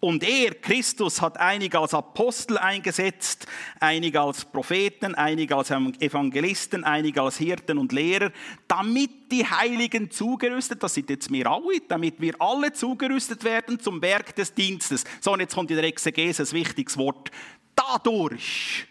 Und 0.00 0.24
er, 0.24 0.54
Christus, 0.54 1.20
hat 1.20 1.38
einige 1.38 1.78
als 1.78 1.92
Apostel 1.92 2.56
eingesetzt, 2.56 3.46
einige 3.78 4.22
als 4.22 4.46
Propheten, 4.46 5.14
einige 5.14 5.54
als 5.54 5.70
Evangelisten, 5.70 6.82
einige 6.82 7.20
als 7.20 7.36
Hirten 7.36 7.76
und 7.76 7.92
Lehrer, 7.92 8.32
damit 8.68 9.30
die 9.30 9.44
Heiligen 9.44 10.10
zugerüstet, 10.10 10.82
das 10.82 10.94
sind 10.94 11.10
jetzt 11.10 11.30
wir 11.30 11.50
alle, 11.50 11.80
damit 11.86 12.18
wir 12.18 12.34
alle 12.40 12.72
zugerüstet 12.72 13.44
werden 13.44 13.78
zum 13.78 14.00
Werk 14.00 14.34
des 14.36 14.54
Dienstes. 14.54 15.04
So, 15.20 15.34
und 15.34 15.40
jetzt 15.40 15.54
kommt 15.54 15.70
in 15.70 15.76
der 15.76 15.84
Exegese 15.84 16.44
ein 16.44 16.52
wichtiges 16.52 16.96
Wort. 16.96 17.30
Dadurch 17.74 18.86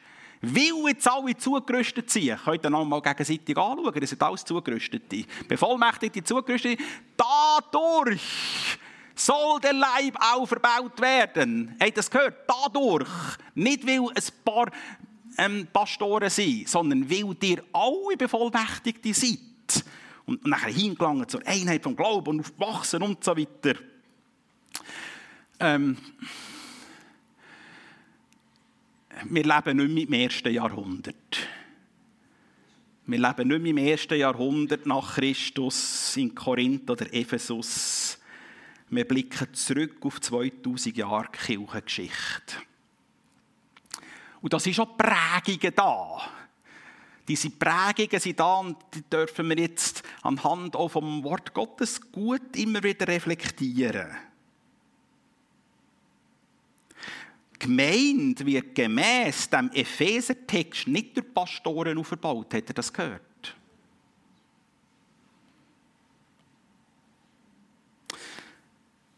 weil 0.53 0.89
jetzt 0.89 1.07
alle 1.07 1.35
zugerüstet 1.37 2.09
sind, 2.09 2.37
könnt 2.43 2.65
ihr 2.65 2.69
noch 2.69 2.85
mal 2.85 3.01
gegenseitig 3.01 3.57
anschauen, 3.57 3.93
ihr 3.95 4.07
seid 4.07 4.23
alles 4.23 4.43
Zugerüstete. 4.43 5.25
Bevollmächtigte 5.47 6.23
Zugerüstete. 6.23 6.83
Dadurch 7.15 8.21
soll 9.15 9.59
der 9.61 9.73
Leib 9.73 10.17
auch 10.19 10.45
verbaut 10.45 10.99
werden. 10.99 11.75
Habt 11.79 11.89
ihr 11.89 11.93
das 11.93 12.11
gehört? 12.11 12.35
Dadurch. 12.47 13.09
Nicht, 13.55 13.87
weil 13.87 14.01
ein 14.01 14.43
paar 14.43 14.71
ähm, 15.37 15.67
Pastoren 15.71 16.29
sind, 16.29 16.67
sondern 16.67 17.09
weil 17.09 17.35
ihr 17.41 17.63
alle 17.73 18.17
Bevollmächtigte 18.17 19.13
seid. 19.13 19.39
Und, 20.25 20.43
und 20.43 20.47
nachher 20.47 20.71
hingelangen 20.71 21.27
zur 21.27 21.45
Einheit 21.45 21.83
vom 21.83 21.95
Glauben 21.95 22.39
und 22.39 22.39
aufwachsen 22.41 23.01
und 23.03 23.23
so 23.23 23.37
weiter. 23.37 23.79
Ähm, 25.59 25.97
wir 29.29 29.43
leben 29.43 29.93
nicht 29.93 30.09
mehr 30.09 30.19
im 30.19 30.29
ersten 30.29 30.53
Jahrhundert. 30.53 31.37
Wir 33.05 33.19
leben 33.19 33.47
nicht 33.47 33.61
mehr 33.61 33.71
im 33.71 33.77
ersten 33.77 34.19
Jahrhundert 34.19 34.85
nach 34.85 35.15
Christus 35.15 36.17
in 36.17 36.33
Korinth 36.33 36.89
oder 36.89 37.13
Ephesus. 37.13 38.17
Wir 38.89 39.07
blicken 39.07 39.53
zurück 39.53 39.97
auf 40.01 40.21
2000 40.21 40.97
Jahre 40.97 41.27
Kirchengeschichte. 41.31 42.55
Und 44.41 44.53
das 44.53 44.67
ist 44.67 44.79
auch 44.79 44.97
Prägungen 44.97 45.73
da. 45.75 46.21
Diese 47.27 47.49
Prägungen 47.49 48.19
sind 48.19 48.39
da 48.39 48.57
und 48.57 48.77
die 48.93 49.01
dürfen 49.01 49.49
wir 49.49 49.57
jetzt 49.57 50.03
anhand 50.21 50.75
auch 50.75 50.89
vom 50.89 51.23
Wort 51.23 51.53
Gottes 51.53 52.11
gut 52.11 52.55
immer 52.55 52.83
wieder 52.83 53.07
reflektieren. 53.07 54.15
Gemeinde 57.59 58.45
wird 58.45 58.75
gemäß 58.75 59.49
dem 59.49 59.69
Epheser-Text 59.71 60.87
nicht 60.87 61.15
durch 61.15 61.33
Pastoren 61.33 61.97
aufgebaut. 61.97 62.53
Hat 62.53 62.67
er 62.67 62.73
das 62.73 62.91
gehört? 62.91 63.21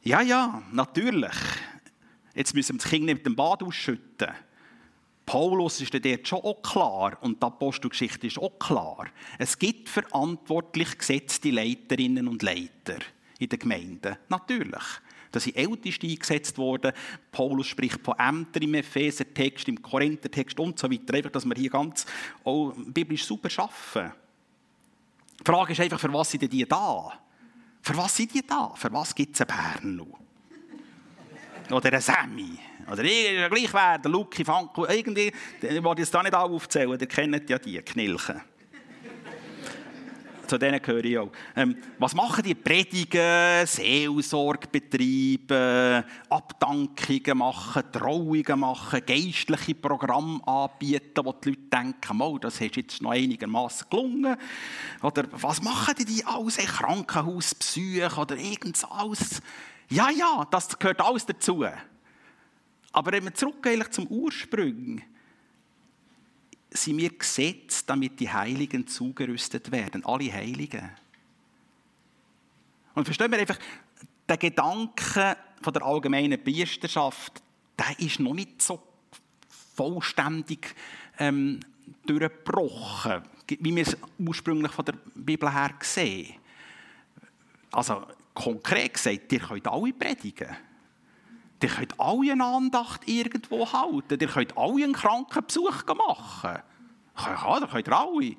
Ja, 0.03 0.21
ja, 0.21 0.63
natürlich. 0.71 1.35
Jetzt 2.33 2.53
müssen 2.53 2.75
wir 2.75 2.79
das 2.81 2.89
Kind 2.89 3.05
nicht 3.05 3.15
mit 3.15 3.25
dem 3.25 3.35
Bad 3.35 3.63
ausschütten. 3.63 4.29
Paulus 5.25 5.81
ist 5.81 5.93
dort 5.93 6.27
schon 6.27 6.39
auch 6.39 6.61
klar 6.61 7.17
und 7.19 7.43
die 7.43 7.45
Apostelgeschichte 7.45 8.27
ist 8.27 8.37
auch 8.37 8.57
klar. 8.57 9.07
Es 9.37 9.59
gibt 9.59 9.89
verantwortlich 9.89 10.97
gesetzte 10.97 11.51
Leiterinnen 11.51 12.29
und 12.29 12.41
Leiter 12.43 12.99
in 13.37 13.49
den 13.49 13.59
Gemeinden. 13.59 14.15
Natürlich. 14.29 14.83
Da 15.37 15.41
sind 15.41 15.55
Älteste 15.55 16.07
eingesetzt 16.07 16.57
worden. 16.57 16.91
Paulus 17.31 17.67
spricht 17.67 18.01
von 18.03 18.17
Ämtern 18.17 18.63
im 18.63 18.73
Epheser-Text, 18.73 19.67
im 19.67 19.79
Korinther-Text 19.79 20.59
und 20.59 20.79
so 20.79 20.89
weiter. 20.89 21.13
Einfach, 21.13 21.29
dass 21.29 21.45
wir 21.45 21.53
hier 21.55 21.69
ganz 21.69 22.07
auch 22.43 22.73
biblisch 22.75 23.23
super 23.23 23.49
arbeiten. 23.61 24.13
Die 25.39 25.45
Frage 25.45 25.73
ist 25.73 25.79
einfach, 25.79 25.99
für 25.99 26.11
was 26.11 26.31
sind 26.31 26.51
die 26.51 26.65
da? 26.65 27.13
Für 27.83 27.97
was 27.97 28.15
sind 28.15 28.33
die 28.33 28.47
da? 28.47 28.73
Für 28.73 28.91
was 28.91 29.13
gibt 29.13 29.35
es 29.39 29.47
einen 29.47 29.79
Berno? 29.83 30.07
Oder 31.69 31.91
einen 31.91 32.01
Sammy? 32.01 32.57
Oder 32.91 33.03
gleich 33.03 33.71
wer, 33.71 33.99
der 33.99 34.09
Lucky, 34.09 34.43
Fanko, 34.43 34.87
irgendwie, 34.87 35.31
ich 35.61 35.83
will 35.83 35.93
jetzt 35.99 36.15
da 36.15 36.23
nicht 36.23 36.33
aufzählen, 36.33 36.99
ihr 36.99 37.07
kennt 37.07 37.47
ja 37.47 37.59
die 37.59 37.77
Knilchen. 37.77 38.41
Zu 40.47 40.57
denen 40.57 40.81
gehöre 40.81 41.05
ich 41.05 41.17
auch. 41.17 41.31
Ähm, 41.55 41.77
was 41.99 42.15
machen 42.15 42.43
die? 42.43 42.55
Predigen, 42.55 43.65
Seelsorge 43.65 44.67
betreiben, 44.67 46.03
Abdankungen 46.29 47.37
machen, 47.37 47.83
Trauungen 47.91 48.59
machen, 48.59 49.01
geistliche 49.05 49.75
Programme 49.75 50.39
anbieten, 50.47 51.21
wo 51.23 51.33
die 51.33 51.49
Leute 51.49 51.61
denken, 51.71 52.21
oh, 52.21 52.37
das 52.37 52.59
ist 52.61 52.75
jetzt 52.75 53.01
noch 53.01 53.11
einigermaßen 53.11 53.87
gelungen. 53.89 54.37
Oder 55.01 55.25
was 55.31 55.61
machen 55.61 55.95
die, 55.99 56.05
die 56.05 56.25
alles? 56.25 56.57
Krankenhausbesuche 56.57 58.19
oder 58.19 58.37
irgendwas 58.37 58.85
alles? 58.85 59.41
Ja, 59.89 60.09
ja, 60.09 60.45
das 60.49 60.77
gehört 60.77 61.01
alles 61.01 61.25
dazu. 61.25 61.65
Aber 62.91 63.11
wenn 63.11 63.23
wir 63.23 63.33
zurück 63.33 63.67
zum 63.91 64.07
Ursprung, 64.07 65.01
sind 66.69 66.97
wir 66.97 67.17
gesetzt, 67.17 67.89
damit 67.89 68.19
die 68.19 68.29
Heiligen 68.29 68.85
zugerüstet 68.87 69.71
werden. 69.71 70.05
Alle 70.05 70.31
Heiligen. 70.31 70.89
Und 72.93 73.05
verstehen 73.05 73.31
wir 73.31 73.39
einfach, 73.39 73.59
der 74.27 74.37
Gedanke 74.37 75.37
von 75.61 75.73
der 75.73 75.83
allgemeinen 75.83 76.43
Priesterschaft, 76.43 77.41
der 77.77 77.99
ist 77.99 78.19
noch 78.19 78.33
nicht 78.33 78.61
so 78.61 78.81
vollständig 79.75 80.75
ähm, 81.19 81.59
durchgebrochen, 82.05 83.23
wie 83.47 83.75
wir 83.75 83.83
es 83.83 83.95
ursprünglich 84.19 84.71
von 84.71 84.85
der 84.85 84.95
Bibel 85.13 85.51
her 85.51 85.73
sehen. 85.81 86.35
Also 87.71 88.07
konkret 88.33 88.93
gesagt, 88.95 89.31
ihr 89.31 89.39
könnt 89.39 89.67
alle 89.67 89.93
predigen. 89.93 90.55
Ihr 91.61 91.69
könnt 91.69 91.99
alle 91.99 92.31
eine 92.31 92.45
Andacht 92.45 93.07
irgendwo 93.07 93.71
halten. 93.71 94.19
Ihr 94.19 94.27
könnt 94.27 94.57
alle 94.57 94.83
einen 94.83 94.93
Krankenbesuch 94.93 95.85
machen. 95.87 96.61
Ja, 97.17 97.59
das 97.59 97.71
könnt 97.71 97.87
ihr 97.87 97.97
alle. 97.97 98.35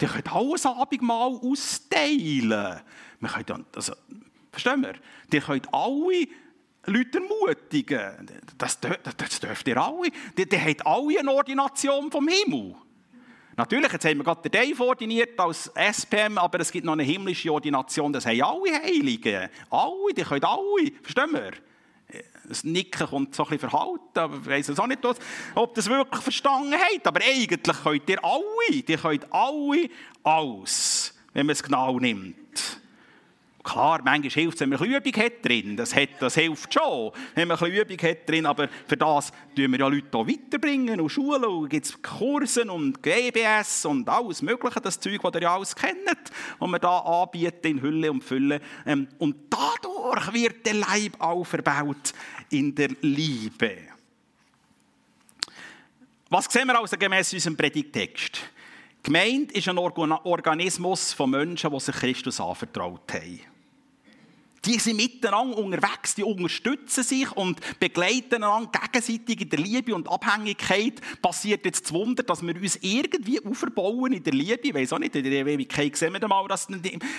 Ihr 0.00 0.08
könnt 0.08 0.32
alles 0.32 0.66
Abendmahl 0.66 1.40
austeilen. 1.42 2.80
Wir 3.20 3.28
können, 3.28 3.66
also, 3.74 3.92
verstehen 4.52 4.82
wir? 4.82 4.94
Ihr 5.32 5.40
könnt 5.40 5.74
alle 5.74 6.26
Leute 6.86 7.18
ermutigen. 7.18 8.30
Das, 8.56 8.78
das 8.80 9.40
dürft 9.40 9.68
ihr 9.68 9.76
alle. 9.76 10.08
Ihr, 10.36 10.52
ihr 10.52 10.64
habt 10.64 10.86
alle 10.86 11.18
eine 11.18 11.32
Ordination 11.32 12.10
vom 12.10 12.28
Himmel. 12.28 12.76
Natürlich, 13.56 13.92
jetzt 13.92 14.04
haben 14.06 14.16
wir 14.16 14.24
gerade 14.24 14.48
den 14.48 14.52
Dave 14.52 14.82
ordiniert 14.82 15.38
als 15.38 15.70
SPM, 15.74 16.38
aber 16.38 16.60
es 16.60 16.72
gibt 16.72 16.86
noch 16.86 16.94
eine 16.94 17.02
himmlische 17.02 17.52
Ordination, 17.52 18.12
das 18.12 18.24
haben 18.24 18.40
alle 18.40 18.80
Heiligen. 18.80 19.50
Alle, 19.68 20.14
die 20.16 20.22
können 20.22 20.44
alle. 20.44 20.92
Verstehen 21.02 21.32
wir? 21.32 21.52
Das 22.48 22.64
Nicken 22.64 23.06
kommt 23.06 23.34
so 23.34 23.44
ein 23.44 23.50
bisschen 23.50 23.70
verhalten, 23.70 24.18
aber 24.18 24.36
ich 24.36 24.46
weiss 24.46 24.78
auch 24.78 24.86
nicht, 24.86 25.04
ob 25.54 25.74
das 25.74 25.88
wirklich 25.88 26.22
verstanden 26.22 26.74
hat. 26.74 27.06
Aber 27.06 27.20
eigentlich 27.20 27.62
könnt 27.82 28.08
ihr 28.08 28.24
alle, 28.24 28.82
die 28.82 28.96
könnt 28.96 29.32
alle 29.32 29.88
alles, 30.22 31.14
wenn 31.32 31.46
man 31.46 31.52
es 31.52 31.62
genau 31.62 31.98
nimmt. 31.98 32.80
Klar, 33.62 34.00
manchmal 34.02 34.30
hilft 34.30 34.54
es, 34.54 34.60
wenn 34.62 34.70
man 34.70 34.80
ein 34.80 34.90
Übung 34.90 35.22
hat 35.22 35.44
drin. 35.44 35.76
Das, 35.76 35.94
hat, 35.94 36.08
das 36.18 36.34
hilft 36.34 36.72
schon, 36.72 37.12
wenn 37.34 37.46
man 37.46 37.58
ein 37.58 37.70
Übung 37.70 37.98
hat 37.98 38.28
drin. 38.28 38.46
Aber 38.46 38.68
für 38.86 38.96
das 38.96 39.30
tun 39.54 39.72
wir 39.72 39.78
ja 39.78 39.86
Leute 39.86 40.16
auch 40.16 40.26
weiterbringen 40.26 40.98
und 40.98 41.10
Schulen. 41.10 41.44
Und 41.44 41.68
gibt 41.68 41.84
es 41.86 42.00
Kurse 42.00 42.64
und 42.70 43.02
GBS 43.02 43.84
und 43.84 44.08
alles 44.08 44.40
Mögliche, 44.40 44.80
das 44.80 44.98
Zeug, 44.98 45.20
das 45.22 45.34
ihr 45.34 45.42
ja 45.42 45.54
alles 45.54 45.76
kennt, 45.76 46.32
was 46.58 46.70
wir 46.70 46.78
da 46.78 46.98
anbieten 47.00 47.66
in 47.66 47.82
Hülle 47.82 48.10
und 48.10 48.24
Fülle. 48.24 48.60
Ähm, 48.86 49.08
und 49.18 49.36
dadurch 49.50 50.32
wird 50.32 50.64
der 50.64 50.74
Leib 50.74 51.16
auferbaut 51.18 52.14
in 52.48 52.74
der 52.74 52.90
Liebe. 53.02 53.76
Was 56.30 56.46
sehen 56.46 56.66
wir 56.66 56.78
also 56.78 56.96
gemäß 56.96 57.34
unserem 57.34 57.56
Predigtext? 57.56 58.40
Gemeint 59.02 59.52
ist 59.52 59.68
ein 59.68 59.78
Organismus 59.78 61.12
von 61.12 61.30
Menschen, 61.30 61.70
die 61.70 61.80
sich 61.80 61.94
Christus 61.94 62.40
anvertraut 62.40 63.12
haben. 63.12 63.49
Die 64.66 64.78
sind 64.78 64.96
miteinander 64.96 65.56
unterwegs, 65.56 66.14
die 66.14 66.22
unterstützen 66.22 67.02
sich 67.02 67.32
und 67.32 67.60
begleiten 67.80 68.44
einander 68.44 68.78
gegenseitig 68.78 69.40
in 69.40 69.48
der 69.48 69.58
Liebe 69.58 69.94
und 69.94 70.06
Abhängigkeit. 70.06 71.00
Passiert 71.22 71.64
jetzt 71.64 71.84
das 71.84 71.92
Wunder, 71.92 72.22
dass 72.22 72.42
wir 72.42 72.54
uns 72.54 72.78
irgendwie 72.82 73.42
aufbauen 73.42 74.12
in 74.12 74.22
der 74.22 74.34
Liebe. 74.34 74.60
Ich 74.68 74.74
weiß 74.74 74.92
auch 74.92 74.98
nicht, 74.98 75.16
in 75.16 75.24
der 75.24 75.46
Ewigkeit 75.46 75.96
sehen 75.96 76.12
wir 76.12 76.28
mal, 76.28 76.46
dass, 76.46 76.68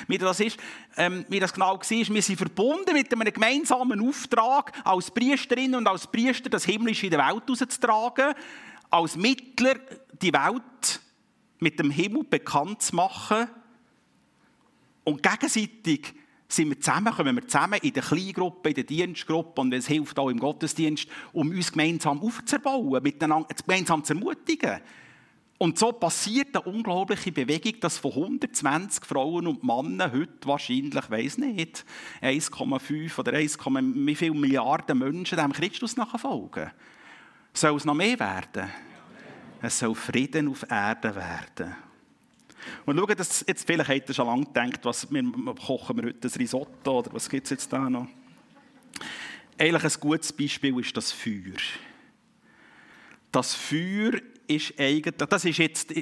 wie 0.08 0.17
das 0.19 0.39
ist, 0.39 0.58
ähm, 0.97 1.25
wie 1.30 1.39
das 1.39 1.51
genau 1.51 1.73
war. 1.73 1.82
Wir 1.82 2.21
sind 2.21 2.38
verbunden 2.38 2.93
mit 2.93 3.12
einem 3.12 3.34
gemeinsamen 3.34 4.08
Auftrag, 4.08 4.71
als 4.84 5.10
Priesterin 5.10 5.73
und 5.73 5.88
als 5.88 6.06
Priester 6.06 6.49
das 6.49 6.65
Himmlische 6.65 7.08
in 7.08 7.12
der 7.12 7.25
Welt 7.25 7.49
rauszutragen, 7.49 8.36
als 8.91 9.15
Mittler 9.15 9.80
die 10.21 10.32
Welt 10.32 11.01
mit 11.58 11.80
dem 11.80 11.89
Himmel 11.89 12.23
bekannt 12.23 12.84
zu 12.84 12.95
machen 12.95 13.47
und 15.04 15.23
gegenseitig 15.23 16.13
sind 16.52 16.70
wir 16.70 16.80
zusammen, 16.80 17.14
kommen 17.14 17.36
wir 17.36 17.48
zusammen 17.48 17.80
in 17.82 17.94
der 17.94 18.04
Kleingruppe, 18.04 18.70
in 18.70 18.76
der 18.76 18.84
Dienstgruppe 18.84 19.62
und 19.62 19.74
es 19.74 19.88
hilft 19.88 20.18
auch 20.20 20.30
im 20.30 20.40
Gottesdienst, 20.40 21.08
um 21.34 21.50
uns 21.50 21.72
gemeinsam 21.72 22.22
aufzubauen, 22.22 23.02
miteinander 23.04 23.48
gemeinsam 23.66 24.04
zu 24.04 24.14
ermutigen. 24.14 24.82
Und 25.62 25.78
so 25.78 25.92
passiert 25.92 26.56
eine 26.56 26.66
unglaubliche 26.74 27.32
Bewegung, 27.32 27.80
dass 27.82 28.00
von 28.00 28.12
120 28.12 29.06
Frauen 29.06 29.46
und 29.46 29.64
Männern 29.64 30.12
heute 30.12 30.48
wahrscheinlich, 30.48 31.12
weiß 31.12 31.38
nicht, 31.38 31.86
1,5 32.20 33.20
oder 33.20 33.34
1, 33.34 33.60
wie 33.60 34.16
viele 34.16 34.34
Milliarden 34.34 34.98
Menschen 34.98 35.38
dem 35.38 35.54
Christus 35.54 35.96
nachfolgen. 35.96 36.72
Soll 37.54 37.78
es 37.78 37.86
noch 37.86 37.94
mehr 37.94 38.20
werden? 38.20 38.72
Es 39.62 39.78
soll 39.78 39.94
Frieden 39.94 40.48
auf 40.48 40.66
Erden 40.68 41.16
werden. 41.16 41.76
Und 42.86 42.97
schauen, 42.97 43.15
dass 43.15 43.45
jetzt 43.47 43.65
vielleicht 43.65 43.89
habt 43.89 44.10
ihr 44.10 44.15
schon 44.15 44.28
lange 44.28 44.45
gedacht, 44.45 44.80
was 44.84 45.12
wir, 45.12 45.24
kochen 45.56 45.97
wir 45.97 46.06
heute 46.10 46.28
ein 46.28 46.34
Risotto 46.34 47.00
oder 47.00 47.13
was 47.13 47.30
gibt 47.30 47.45
es 47.45 47.52
jetzt 47.52 47.71
da 47.71 47.89
noch? 47.89 48.08
Eigentlich 49.58 49.84
ein 49.84 50.00
gutes 50.00 50.34
Beispiel 50.34 50.80
ist 50.80 50.95
das 50.95 51.12
Feuer. 51.12 51.58
Das 53.32 53.54
Feuer 53.54 54.13
ist 54.47 54.74
eigentlich, 54.78 55.15
das 55.15 55.45
ist 55.45 55.58
jetzt, 55.58 55.93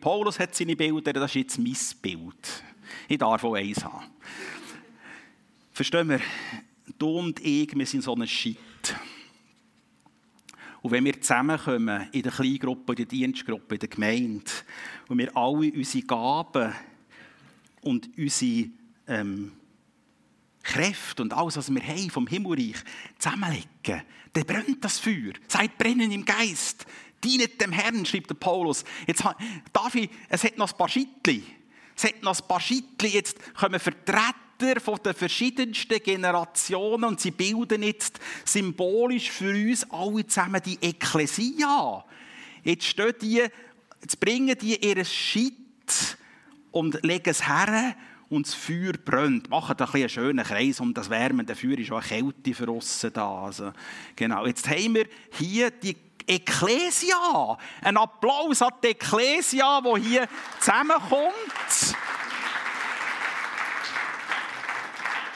Paulus 0.00 0.38
hat 0.38 0.54
seine 0.54 0.76
Bilder, 0.76 1.12
das 1.12 1.30
ist 1.30 1.34
jetzt 1.34 1.58
mein 1.58 1.76
Bild. 2.00 2.64
Ich 3.08 3.18
darf 3.18 3.44
auch 3.44 3.54
eins 3.54 3.84
haben. 3.84 4.06
Verstehen 5.72 6.08
wir? 6.08 6.20
Du 6.98 7.18
und 7.18 7.40
ich, 7.44 7.74
wir 7.76 7.86
sind 7.86 8.02
so 8.02 8.14
ein 8.14 8.26
Shit. 8.26 8.56
Und 10.84 10.90
wenn 10.90 11.06
wir 11.06 11.18
zusammenkommen, 11.18 12.08
in 12.12 12.20
der 12.20 12.30
Kleingruppe, 12.30 12.92
in 12.92 12.96
der 12.96 13.06
Dienstgruppe, 13.06 13.76
in 13.76 13.78
der 13.78 13.88
Gemeinde, 13.88 14.50
und 15.08 15.16
wir 15.16 15.34
alle 15.34 15.72
unsere 15.72 16.04
Gaben 16.04 16.74
und 17.80 18.10
unsere 18.18 18.68
ähm, 19.08 19.52
Kräfte 20.62 21.22
und 21.22 21.32
alles, 21.32 21.56
was 21.56 21.72
wir 21.72 21.82
haben 21.82 22.10
vom 22.10 22.26
Himmelreich 22.26 22.76
zusammenlegen, 23.18 24.02
dann 24.34 24.44
brennt 24.44 24.84
das 24.84 24.98
Feuer. 24.98 25.32
Seid 25.48 25.78
brennen 25.78 26.12
im 26.12 26.26
Geist. 26.26 26.84
Dienet 27.24 27.58
dem 27.62 27.72
Herrn, 27.72 28.04
schreibt 28.04 28.28
der 28.28 28.34
Paulus. 28.34 28.84
Jetzt 29.06 29.24
darf 29.72 29.94
ich, 29.94 30.10
es 30.28 30.44
hat 30.44 30.58
noch 30.58 30.70
ein 30.70 30.76
paar 30.76 30.90
Schittli. 30.90 31.44
Es 31.96 32.04
hat 32.04 32.22
noch 32.22 32.38
ein 32.38 32.46
paar 32.46 32.60
Schittli. 32.60 33.08
Jetzt 33.08 33.38
können 33.54 33.72
wir 33.72 33.80
vertreten 33.80 34.43
Väter 34.64 34.80
von 34.80 34.98
den 35.04 35.14
verschiedensten 35.14 36.02
Generationen 36.02 37.04
und 37.04 37.20
sie 37.20 37.30
bilden 37.30 37.82
jetzt 37.82 38.18
symbolisch 38.44 39.30
für 39.30 39.50
uns 39.50 39.90
alle 39.90 40.26
zusammen 40.26 40.60
die 40.64 40.78
Ekklesia. 40.80 42.04
Jetzt 42.62 42.86
stehen 42.86 43.14
die, 43.20 43.42
jetzt 44.00 44.20
bringen 44.20 44.56
die 44.58 44.76
ihr 44.76 45.04
Schitt 45.04 46.16
und 46.70 47.02
legen 47.04 47.30
es 47.30 47.46
her 47.46 47.94
und 48.28 48.46
das 48.46 48.54
Feuer 48.54 48.92
brennt. 49.04 49.50
Machen 49.50 49.76
ein 49.78 49.88
einen 49.94 50.08
schönen 50.08 50.44
Kreis 50.44 50.80
um 50.80 50.92
das 50.92 51.10
wärmende 51.10 51.54
Feuer 51.54 51.78
ist 51.78 51.92
auch 51.92 52.02
eine 52.10 52.32
Kälte 52.32 52.54
für 52.54 52.70
uns 52.70 53.06
da. 53.12 53.44
Also, 53.44 53.72
genau. 54.16 54.46
Jetzt 54.46 54.68
haben 54.68 54.94
wir 54.94 55.06
hier 55.38 55.70
die 55.70 55.96
Ekklesia. 56.26 57.58
Ein 57.82 57.96
Applaus 57.96 58.62
an 58.62 58.72
die 58.82 58.88
Ekklesia, 58.88 59.80
die 59.80 60.00
hier 60.02 60.28
zusammenkommt. 60.58 61.32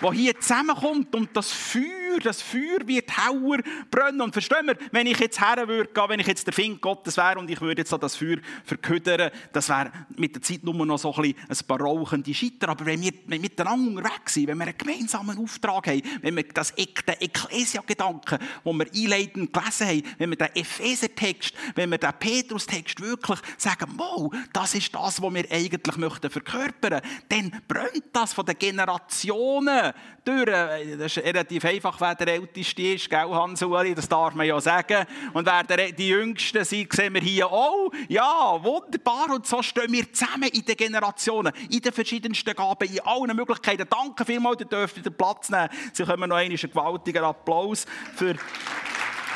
Wo 0.00 0.12
hier 0.12 0.38
zusammenkommt 0.38 1.14
und 1.14 1.30
das 1.36 1.50
Feuer, 1.50 1.82
das 2.22 2.42
Feuer 2.42 2.86
wird 2.86 3.16
hauer 3.16 3.58
brennen. 3.90 4.20
Und 4.20 4.32
verstehen 4.32 4.66
wir, 4.66 4.76
wenn 4.92 5.06
ich 5.06 5.18
jetzt 5.18 5.40
her 5.40 5.66
würde 5.68 5.90
wenn 6.08 6.20
ich 6.20 6.26
jetzt 6.26 6.46
der 6.46 6.54
Find 6.54 6.80
Gottes 6.80 7.16
wäre 7.16 7.38
und 7.38 7.50
ich 7.50 7.60
würde 7.60 7.82
jetzt 7.82 7.92
das 7.92 8.16
Feuer 8.16 8.38
verködern, 8.64 9.30
das 9.52 9.68
wäre 9.68 9.92
mit 10.16 10.34
der 10.34 10.42
Zeit 10.42 10.64
nur 10.64 10.74
noch 10.86 10.98
so 10.98 11.14
ein, 11.14 11.34
ein 11.48 11.66
paar 11.66 11.80
rauchende 11.80 12.32
Scheiter. 12.32 12.68
Aber 12.70 12.86
wenn 12.86 13.00
wir, 13.02 13.12
wenn 13.26 13.42
wir 13.42 13.50
miteinander 13.50 14.00
unterwegs 14.00 14.34
sind, 14.34 14.48
wenn 14.48 14.58
wir 14.58 14.66
einen 14.66 14.78
gemeinsamen 14.78 15.38
Auftrag 15.38 15.86
haben, 15.88 16.02
wenn 16.22 16.36
wir 16.36 16.44
das, 16.44 16.74
den 16.74 17.14
Ekklesia-Gedanken, 17.20 18.38
den 18.64 18.78
wir 18.78 18.86
einleitend 18.94 19.52
gelesen 19.52 19.88
haben, 19.88 20.02
wenn 20.18 20.30
wir 20.30 20.36
den 20.36 20.54
Epheser-Text, 20.54 21.54
wenn 21.74 21.90
wir 21.90 21.98
den 21.98 22.12
Petrus-Text 22.18 23.00
wirklich 23.00 23.38
sagen, 23.56 23.92
wow, 23.96 24.32
das 24.52 24.74
ist 24.74 24.94
das, 24.94 25.20
was 25.20 25.34
wir 25.34 25.50
eigentlich 25.50 25.96
möchten 25.96 26.30
verkörpern, 26.30 27.00
dann 27.28 27.62
brennt 27.66 28.04
das 28.12 28.32
von 28.32 28.46
den 28.46 28.58
Generationen 28.58 29.92
durch. 30.24 30.46
Das 30.46 31.16
ist 31.16 31.24
relativ 31.24 31.64
einfach 31.64 31.97
nach, 31.98 32.00
wer 32.00 32.14
der 32.14 32.34
Älteste 32.34 32.82
ist, 32.82 33.10
gell, 33.10 33.28
Hans-Uli, 33.30 33.94
das 33.94 34.08
darf 34.08 34.34
man 34.34 34.46
ja 34.46 34.60
sagen. 34.60 35.06
Und 35.32 35.46
wer 35.46 35.62
der, 35.64 35.92
die 35.92 36.08
Jüngsten 36.08 36.64
sind, 36.64 36.92
sehen 36.92 37.14
wir 37.14 37.20
hier 37.20 37.50
auch. 37.50 37.90
Ja, 38.08 38.58
wunderbar. 38.62 39.30
Und 39.30 39.46
so 39.46 39.62
stehen 39.62 39.92
wir 39.92 40.12
zusammen 40.12 40.48
in 40.48 40.64
den 40.64 40.76
Generationen, 40.76 41.52
in 41.70 41.80
den 41.80 41.92
verschiedensten 41.92 42.54
Gaben, 42.54 42.88
in 42.88 43.00
allen 43.00 43.36
Möglichkeiten. 43.36 43.86
Danke 43.88 44.24
vielmals, 44.24 44.60
ihr 44.60 44.66
dürft 44.66 45.04
den 45.04 45.14
Platz 45.14 45.48
nehmen. 45.50 45.68
Sie 45.92 46.04
kommen 46.04 46.28
noch 46.28 46.36
einen 46.36 46.56
gewaltigen 46.56 47.24
Applaus 47.24 47.86
für... 48.14 48.36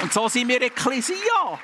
Und 0.03 0.13
so 0.13 0.29
sind 0.29 0.49
wir 0.49 0.61
Ekklesia. 0.63 1.59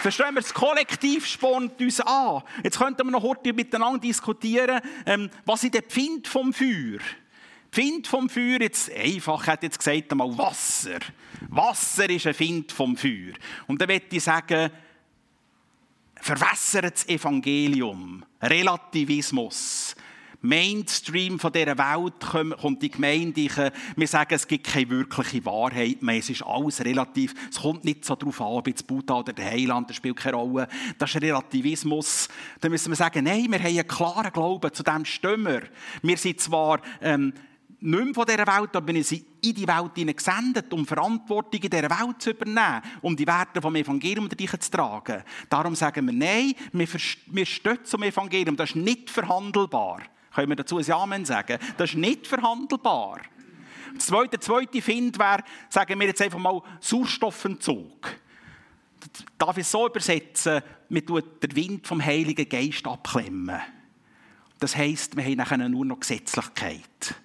Verstehen 0.00 0.34
wir, 0.34 0.40
das 0.40 0.54
Kollektiv 0.54 1.26
spornt 1.26 1.80
uns 1.80 2.00
an. 2.00 2.42
Jetzt 2.64 2.78
könnten 2.78 3.06
wir 3.06 3.12
noch 3.12 3.22
heute 3.22 3.52
miteinander 3.52 4.00
diskutieren, 4.00 4.80
ähm, 5.06 5.30
was 5.44 5.62
ist 5.62 5.74
der 5.74 5.82
Pfind 5.82 6.26
vom 6.26 6.52
Feuer? 6.52 6.98
Pfind 7.72 8.06
vom 8.06 8.28
Feuer, 8.28 8.60
jetzt 8.60 8.92
einfach, 8.92 9.46
hat 9.46 9.62
jetzt 9.62 9.78
gesagt 9.78 10.12
einmal 10.12 10.36
Wasser. 10.36 10.98
Wasser 11.48 12.08
ist 12.10 12.26
ein 12.26 12.34
Find 12.34 12.70
vom 12.70 12.98
Feuer. 12.98 13.32
Und 13.66 13.80
dann 13.80 13.88
möchte 13.88 14.16
ich 14.16 14.22
sagen, 14.22 14.70
verwässertes 16.16 17.08
Evangelium, 17.08 18.24
Relativismus, 18.42 19.96
Mainstream 20.44 21.38
von 21.38 21.52
dieser 21.52 21.78
Welt 21.78 22.58
kommt 22.60 22.82
die 22.82 22.90
Gemeinde, 22.90 23.72
wir 23.96 24.08
sagen, 24.08 24.34
es 24.34 24.46
gibt 24.46 24.66
keine 24.66 24.90
wirkliche 24.90 25.44
Wahrheit 25.46 26.02
mehr, 26.02 26.18
es 26.18 26.30
ist 26.30 26.42
alles 26.42 26.84
relativ, 26.84 27.32
es 27.48 27.60
kommt 27.60 27.84
nicht 27.84 28.04
so 28.04 28.16
darauf 28.16 28.40
an, 28.40 28.48
ob 28.48 28.66
jetzt 28.66 28.86
Buddha 28.86 29.20
oder 29.20 29.32
der 29.32 29.50
Heiland, 29.50 29.88
das 29.88 29.96
spielt 29.96 30.16
keine 30.16 30.36
Rolle, 30.36 30.68
das 30.98 31.14
ist 31.14 31.22
Relativismus. 31.22 32.28
Dann 32.60 32.72
müssen 32.72 32.90
wir 32.90 32.96
sagen, 32.96 33.24
nein, 33.24 33.46
wir 33.50 33.60
haben 33.60 33.66
einen 33.66 33.86
klaren 33.86 34.32
Glauben, 34.32 34.74
zu 34.74 34.82
dem 34.82 35.04
stimmen 35.04 35.62
wir. 36.02 36.16
sind 36.16 36.40
zwar 36.40 36.80
ähm, 37.00 37.32
nicht 37.82 38.04
mehr 38.04 38.14
von 38.14 38.24
dieser 38.24 38.46
Welt, 38.46 38.76
aber 38.76 38.94
wir 38.94 39.02
sind 39.02 39.24
in 39.42 39.54
die 39.54 39.66
Welt 39.66 40.16
gesendet, 40.16 40.72
um 40.72 40.86
Verantwortung 40.86 41.60
in 41.60 41.68
dieser 41.68 41.90
Welt 41.90 42.22
zu 42.22 42.30
übernehmen, 42.30 42.80
um 43.00 43.16
die 43.16 43.26
Werte 43.26 43.60
vom 43.60 43.74
Evangelium 43.74 44.28
zu 44.30 44.70
tragen. 44.70 45.24
Darum 45.48 45.74
sagen 45.74 46.06
wir, 46.06 46.12
nein, 46.12 46.54
wir, 46.72 46.86
wir 47.26 47.46
stehen 47.46 47.84
zum 47.84 48.04
Evangelium, 48.04 48.56
das 48.56 48.70
ist 48.70 48.76
nicht 48.76 49.10
verhandelbar. 49.10 50.02
Können 50.32 50.48
wir 50.50 50.56
dazu 50.56 50.78
ein 50.78 50.90
Amen 50.92 51.24
sagen? 51.24 51.58
Das 51.76 51.90
ist 51.90 51.96
nicht 51.96 52.26
verhandelbar. 52.26 53.20
Das 53.94 54.06
zweite, 54.06 54.38
zweite 54.38 54.80
Find 54.80 55.18
wäre, 55.18 55.42
sagen 55.68 55.98
wir 55.98 56.06
jetzt 56.06 56.22
einfach 56.22 56.38
mal, 56.38 56.62
Sauerstoffentzug. 56.80 58.14
Darf 59.36 59.56
ich 59.56 59.64
es 59.64 59.70
so 59.70 59.86
übersetzen, 59.88 60.62
man 60.88 61.04
tut 61.04 61.42
den 61.42 61.56
Wind 61.56 61.86
vom 61.86 62.02
Heiligen 62.02 62.48
Geist 62.48 62.86
abklemmen. 62.86 63.60
Das 64.60 64.76
heisst, 64.76 65.16
wir 65.16 65.24
haben 65.24 65.36
nachher 65.36 65.58
nur 65.68 65.84
noch 65.84 65.98
Gesetzlichkeit. 65.98 67.16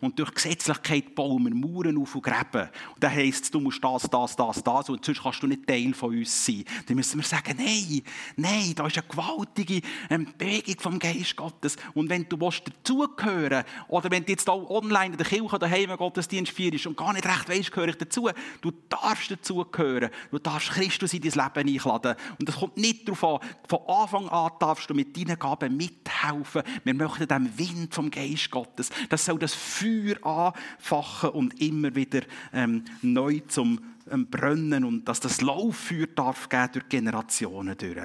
Und 0.00 0.18
durch 0.18 0.32
Gesetzlichkeit 0.32 1.14
bauen 1.14 1.44
wir 1.44 1.54
Mauern 1.54 1.98
auf 1.98 2.14
und 2.14 2.22
Gräben. 2.22 2.68
Und 2.94 3.02
dann 3.02 3.10
heisst 3.10 3.44
es, 3.44 3.50
du 3.50 3.58
musst 3.58 3.82
das, 3.82 4.02
das, 4.02 4.36
das, 4.36 4.62
das, 4.62 4.88
und 4.90 5.04
sonst 5.04 5.22
kannst 5.22 5.42
du 5.42 5.48
nicht 5.48 5.66
Teil 5.66 5.92
von 5.92 6.16
uns 6.16 6.46
sein. 6.46 6.64
Dann 6.86 6.96
müssen 6.96 7.18
wir 7.18 7.26
sagen, 7.26 7.56
nein, 7.58 8.02
nein, 8.36 8.72
da 8.76 8.86
ist 8.86 8.96
eine 8.96 9.06
gewaltige 9.08 9.80
ähm, 10.08 10.28
Bewegung 10.38 10.76
vom 10.78 10.98
Geist 11.00 11.34
Gottes. 11.34 11.76
Und 11.94 12.08
wenn 12.08 12.28
du 12.28 12.40
willst 12.40 12.62
dazugehören, 12.66 13.64
oder 13.88 14.08
wenn 14.10 14.24
du 14.24 14.30
jetzt 14.30 14.48
auch 14.48 14.70
online 14.70 15.12
in 15.12 15.16
der 15.16 15.26
Kirche 15.26 15.58
daheim 15.58 15.96
Gottesdienst 15.96 16.52
feierst 16.52 16.86
und 16.86 16.96
gar 16.96 17.12
nicht 17.12 17.26
recht 17.26 17.48
weißt, 17.48 17.72
gehöre 17.72 17.88
ich 17.88 17.96
dazu, 17.96 18.30
du 18.60 18.72
darfst 18.88 19.32
dazugehören. 19.32 20.10
Du 20.30 20.38
darfst 20.38 20.70
Christus 20.70 21.12
in 21.12 21.22
dein 21.22 21.32
Leben 21.32 21.68
einladen. 21.76 22.14
Und 22.38 22.48
das 22.48 22.56
kommt 22.56 22.76
nicht 22.76 23.08
darauf 23.08 23.42
an, 23.42 23.48
von 23.66 23.80
Anfang 23.88 24.28
an 24.28 24.52
darfst 24.60 24.88
du 24.88 24.94
mit 24.94 25.16
deinen 25.16 25.38
Gaben 25.38 25.76
mithelfen. 26.18 26.62
Wir 26.84 26.94
möchten 26.94 27.28
dem 27.28 27.58
Wind 27.58 27.94
vom 27.94 28.10
Geist 28.10 28.50
Gottes, 28.50 28.90
das 29.08 29.24
soll 29.24 29.38
das 29.38 29.54
Feuer 29.54 30.24
anfachen 30.24 31.30
und 31.30 31.60
immer 31.60 31.94
wieder 31.94 32.22
ähm, 32.52 32.84
neu 33.02 33.40
zum 33.48 33.80
ähm, 34.10 34.26
Brennen 34.26 34.84
und 34.84 35.06
dass 35.06 35.20
das 35.20 35.40
Lauffeuer 35.40 36.06
darf 36.06 36.48
geben 36.48 36.70
durch 36.72 36.88
Generationen 36.88 37.76
durch. 37.76 37.96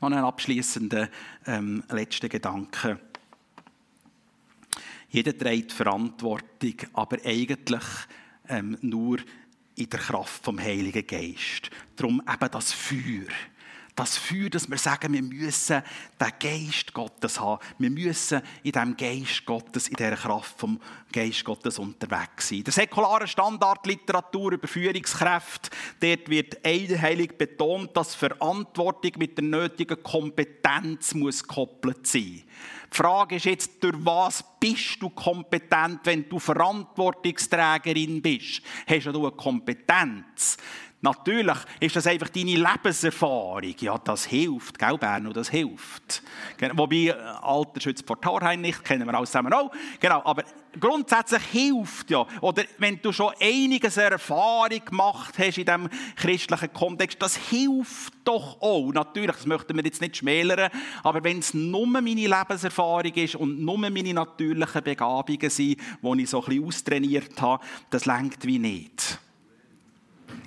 Noch 0.00 0.10
ein 0.10 0.14
abschließender 0.14 1.08
ähm, 1.46 1.82
letzter 1.90 2.28
Gedanke. 2.28 2.98
Jeder 5.10 5.36
trägt 5.36 5.72
Verantwortung, 5.72 6.74
aber 6.92 7.18
eigentlich 7.24 7.84
ähm, 8.48 8.76
nur 8.80 9.18
in 9.74 9.88
der 9.88 10.00
Kraft 10.00 10.44
vom 10.44 10.58
Heiligen 10.58 11.06
Geist. 11.06 11.70
Darum 11.96 12.20
eben 12.20 12.50
das 12.50 12.72
Feuer 12.72 13.28
das 13.98 14.16
Feuer, 14.16 14.48
dass 14.48 14.70
wir 14.70 14.78
sagen, 14.78 15.12
wir 15.12 15.22
müssen 15.22 15.82
den 16.20 16.32
Geist 16.38 16.92
Gottes 16.92 17.40
haben. 17.40 17.60
Wir 17.78 17.90
müssen 17.90 18.42
in 18.62 18.72
diesem 18.72 18.96
Geist 18.96 19.44
Gottes, 19.44 19.88
in 19.88 19.96
dieser 19.96 20.16
Kraft 20.16 20.58
vom 20.58 20.80
Geist 21.12 21.44
Gottes 21.44 21.78
unterwegs 21.78 22.48
sein. 22.48 22.62
Der 22.64 22.72
säkulare 22.72 23.26
Standardliteratur 23.26 24.52
über 24.52 24.68
Führungskräfte, 24.68 25.70
dort 26.00 26.28
wird 26.28 26.64
einheilig 26.64 27.36
betont, 27.36 27.96
dass 27.96 28.14
Verantwortung 28.14 29.12
mit 29.18 29.36
der 29.36 29.44
nötigen 29.44 30.02
Kompetenz 30.02 31.14
muss 31.14 31.42
gekoppelt 31.42 32.06
sein. 32.06 32.42
Die 32.90 32.96
Frage 32.96 33.36
ist 33.36 33.44
jetzt, 33.44 33.82
durch 33.84 33.96
was 33.98 34.42
bist 34.58 34.96
du 35.00 35.10
kompetent, 35.10 36.00
wenn 36.04 36.28
du 36.28 36.38
Verantwortungsträgerin 36.38 38.22
bist? 38.22 38.62
Hast 38.86 39.06
du 39.06 39.26
eine 39.26 39.36
Kompetenz? 39.36 40.56
Natürlich 41.00 41.56
ist 41.78 41.94
das 41.94 42.08
einfach 42.08 42.28
deine 42.28 42.56
Lebenserfahrung. 42.56 43.74
Ja, 43.78 43.98
das 43.98 44.24
hilft, 44.24 44.80
gell, 44.80 44.98
Berno, 44.98 45.32
das 45.32 45.48
hilft. 45.48 46.24
Wobei, 46.72 46.96
äh, 46.96 47.12
Alter 47.12 47.80
schützt 47.80 48.04
vor 48.04 48.20
Torheim 48.20 48.60
nicht, 48.60 48.84
kennen 48.84 49.06
wir 49.06 49.14
alles 49.14 49.30
zusammen 49.30 49.52
auch. 49.52 49.70
Genau, 50.00 50.22
aber 50.24 50.42
grundsätzlich 50.78 51.42
hilft 51.52 52.10
ja. 52.10 52.26
Oder 52.40 52.64
wenn 52.78 53.00
du 53.00 53.12
schon 53.12 53.32
einiges 53.40 53.96
Erfahrung 53.96 54.84
gemacht 54.84 55.34
hast 55.38 55.58
in 55.58 55.66
diesem 55.66 55.88
christlichen 56.16 56.72
Kontext, 56.72 57.22
das 57.22 57.36
hilft 57.36 58.14
doch 58.24 58.60
auch. 58.60 58.90
Natürlich, 58.92 59.36
das 59.36 59.46
möchten 59.46 59.76
wir 59.76 59.84
jetzt 59.84 60.00
nicht 60.00 60.16
schmälern, 60.16 60.68
aber 61.04 61.22
wenn 61.22 61.38
es 61.38 61.54
nur 61.54 61.86
meine 61.86 62.26
Lebenserfahrung 62.26 63.14
ist 63.14 63.36
und 63.36 63.60
nur 63.60 63.78
meine 63.78 64.14
natürlichen 64.14 64.82
Begabungen 64.82 65.48
sind, 65.48 65.78
die 66.02 66.22
ich 66.22 66.28
so 66.30 66.40
ein 66.40 66.44
bisschen 66.44 66.64
austrainiert 66.64 67.40
habe, 67.40 67.64
das 67.88 68.04
lenkt 68.04 68.44
wie 68.44 68.58
nicht. 68.58 69.20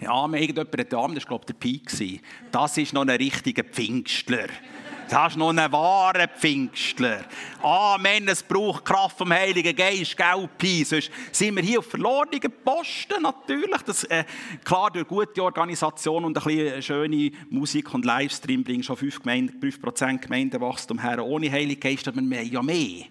Ja, 0.02 0.26
irgendjemand 0.26 0.94
Arm, 0.96 1.14
das 1.14 1.30
war 1.30 1.40
der 1.40 1.54
Pi. 1.54 1.80
Das 2.52 2.78
ist 2.78 2.92
noch 2.94 3.04
ein 3.04 3.10
richtiger 3.10 3.64
Pfingstler. 3.64 4.48
Das 5.08 5.34
ist 5.34 5.38
noch 5.38 5.50
ein 5.50 5.72
wahrer 5.72 6.28
Pfingstler. 6.28 7.26
Amen, 7.62 8.28
es 8.30 8.42
braucht 8.42 8.86
Kraft 8.86 9.18
vom 9.18 9.32
Heiligen 9.32 9.76
Geist, 9.76 10.18
gell, 10.18 10.50
Pi. 10.58 10.84
Sonst 10.86 11.12
sind 11.32 11.56
wir 11.56 11.62
hier 11.62 11.80
auf 11.80 11.86
verlorenen 11.86 12.52
Posten, 12.64 13.22
natürlich. 13.22 13.82
Das, 13.86 14.06
äh, 14.06 14.24
klar, 14.64 14.90
durch 14.90 15.08
gute 15.08 15.44
Organisation 15.44 16.26
und 16.26 16.38
ein 16.38 16.44
bisschen 16.44 16.82
schöne 16.82 17.32
Musik 17.50 17.94
und 17.94 18.04
Livestream 18.06 18.64
bringen 18.64 18.84
schon 18.84 18.96
5%, 18.96 19.20
Gemeinden, 19.20 19.60
5 19.60 20.22
Gemeindewachstum 20.22 21.00
her. 21.00 21.24
Ohne 21.24 21.52
Heiligen 21.52 21.80
Geist 21.80 22.08
hat 22.08 22.16
man 22.16 22.32
ja 22.32 22.64
mehr. 22.64 23.04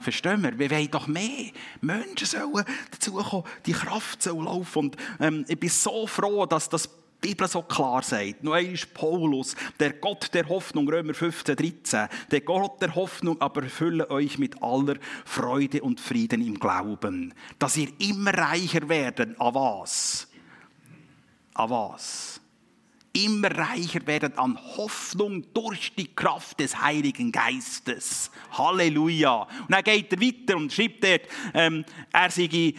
Verstehen 0.00 0.42
wir? 0.42 0.58
Wir 0.58 0.70
wollen 0.70 0.90
doch 0.90 1.06
mehr. 1.06 1.50
Menschen 1.80 2.26
sollen 2.26 2.64
dazukommen, 2.90 3.44
die 3.66 3.72
Kraft 3.72 4.22
soll 4.22 4.44
laufen. 4.44 4.78
Und 4.78 4.96
ähm, 5.20 5.44
ich 5.48 5.58
bin 5.58 5.68
so 5.68 6.06
froh, 6.06 6.46
dass 6.46 6.68
das 6.68 6.88
die 7.22 7.28
Bibel 7.28 7.48
so 7.48 7.62
klar 7.62 8.02
sagt. 8.02 8.44
Nur 8.44 8.58
ist 8.58 8.94
Paulus, 8.94 9.56
der 9.80 9.94
Gott 9.94 10.32
der 10.34 10.48
Hoffnung, 10.48 10.88
Römer 10.88 11.14
15, 11.14 11.56
13. 11.56 12.08
Der 12.30 12.40
Gott 12.42 12.80
der 12.80 12.94
Hoffnung 12.94 13.40
aber 13.40 13.64
erfülle 13.64 14.08
euch 14.10 14.38
mit 14.38 14.62
aller 14.62 14.96
Freude 15.24 15.82
und 15.82 16.00
Frieden 16.00 16.46
im 16.46 16.58
Glauben, 16.58 17.34
dass 17.58 17.76
ihr 17.76 17.88
immer 17.98 18.32
reicher 18.32 18.88
werdet. 18.88 19.40
An 19.40 19.54
was? 19.54 20.28
An 21.54 21.70
was? 21.70 22.37
Immer 23.24 23.50
reicher 23.50 24.06
werden 24.06 24.36
an 24.38 24.58
Hoffnung 24.76 25.44
durch 25.52 25.92
die 25.96 26.14
Kraft 26.14 26.60
des 26.60 26.80
Heiligen 26.80 27.32
Geistes. 27.32 28.30
Halleluja. 28.52 29.42
Und 29.42 29.70
dann 29.70 29.82
geht 29.82 30.12
er 30.12 30.20
weiter 30.20 30.56
und 30.56 30.72
schreibt 30.72 31.04
dort, 31.04 31.22
ähm, 31.54 31.84
er 32.12 32.30
sei 32.30 32.44
äh, 32.44 32.74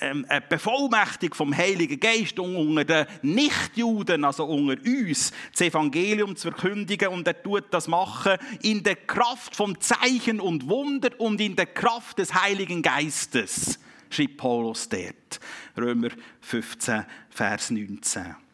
äh, 0.00 0.40
bevollmächtigt 0.48 1.34
vom 1.34 1.56
Heiligen 1.56 1.98
Geist, 1.98 2.38
um 2.38 2.56
unter 2.56 2.84
den 2.84 3.06
Nichtjuden, 3.22 4.24
also 4.24 4.44
unter 4.44 4.80
uns, 4.84 5.32
das 5.52 5.60
Evangelium 5.60 6.36
zu 6.36 6.50
verkündigen. 6.50 7.08
Und 7.08 7.26
er 7.26 7.42
tut 7.42 7.64
das 7.70 7.88
machen 7.88 8.36
in 8.62 8.82
der 8.82 8.96
Kraft 8.96 9.56
von 9.56 9.80
Zeichen 9.80 10.40
und 10.40 10.68
Wunder 10.68 11.10
und 11.18 11.40
in 11.40 11.56
der 11.56 11.66
Kraft 11.66 12.18
des 12.18 12.34
Heiligen 12.34 12.82
Geistes, 12.82 13.78
schreibt 14.10 14.36
Paulus 14.36 14.88
dort. 14.88 15.40
Römer 15.76 16.10
15, 16.40 17.04
Vers 17.30 17.70
19. 17.70 18.49